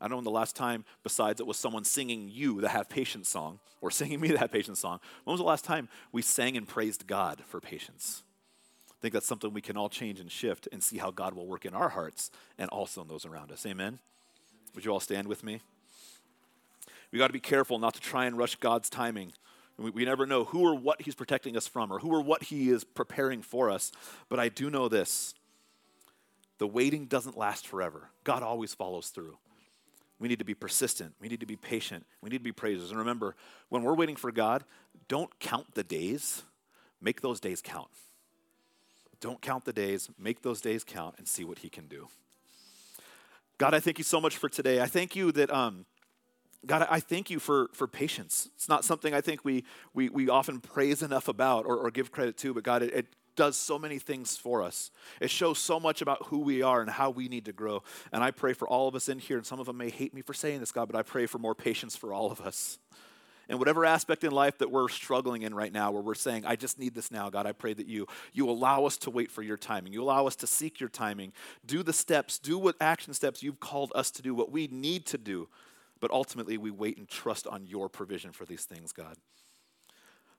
[0.00, 2.88] I don't know when the last time, besides it was someone singing you the Have
[2.88, 6.22] Patience song or singing me the Have Patience song, when was the last time we
[6.22, 8.22] sang and praised God for patience?
[8.90, 11.46] I think that's something we can all change and shift and see how God will
[11.46, 13.64] work in our hearts and also in those around us.
[13.66, 13.98] Amen?
[14.74, 15.60] Would you all stand with me?
[17.10, 19.32] We got to be careful not to try and rush God's timing
[19.80, 22.44] we, we never know who or what he's protecting us from or who or what
[22.44, 23.92] he is preparing for us.
[24.28, 25.34] But I do know this
[26.58, 29.38] the waiting doesn't last forever, God always follows through.
[30.20, 31.14] We need to be persistent.
[31.20, 32.04] We need to be patient.
[32.20, 32.90] We need to be praisers.
[32.90, 33.34] And remember,
[33.70, 34.64] when we're waiting for God,
[35.08, 36.42] don't count the days,
[37.00, 37.88] make those days count.
[39.20, 42.08] Don't count the days, make those days count, and see what He can do.
[43.58, 44.80] God, I thank you so much for today.
[44.80, 45.84] I thank you that um,
[46.66, 48.48] God, I thank you for, for patience.
[48.54, 49.64] It's not something I think we,
[49.94, 53.06] we, we often praise enough about or, or give credit to, but God, it, it
[53.40, 54.90] does so many things for us.
[55.18, 57.82] It shows so much about who we are and how we need to grow.
[58.12, 60.12] And I pray for all of us in here, and some of them may hate
[60.12, 62.78] me for saying this, God, but I pray for more patience for all of us.
[63.48, 66.54] And whatever aspect in life that we're struggling in right now, where we're saying, I
[66.54, 69.40] just need this now, God, I pray that you, you allow us to wait for
[69.40, 69.94] your timing.
[69.94, 71.32] You allow us to seek your timing.
[71.64, 75.06] Do the steps, do what action steps you've called us to do, what we need
[75.06, 75.48] to do
[76.00, 79.16] but ultimately, we wait and trust on your provision for these things, God.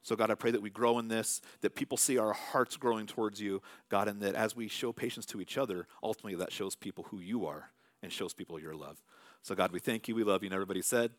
[0.03, 3.05] So, God, I pray that we grow in this, that people see our hearts growing
[3.05, 6.75] towards you, God, and that as we show patience to each other, ultimately that shows
[6.75, 7.71] people who you are
[8.01, 9.01] and shows people your love.
[9.43, 11.11] So, God, we thank you, we love you, and everybody said,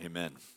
[0.00, 0.32] Amen.
[0.32, 0.55] Amen.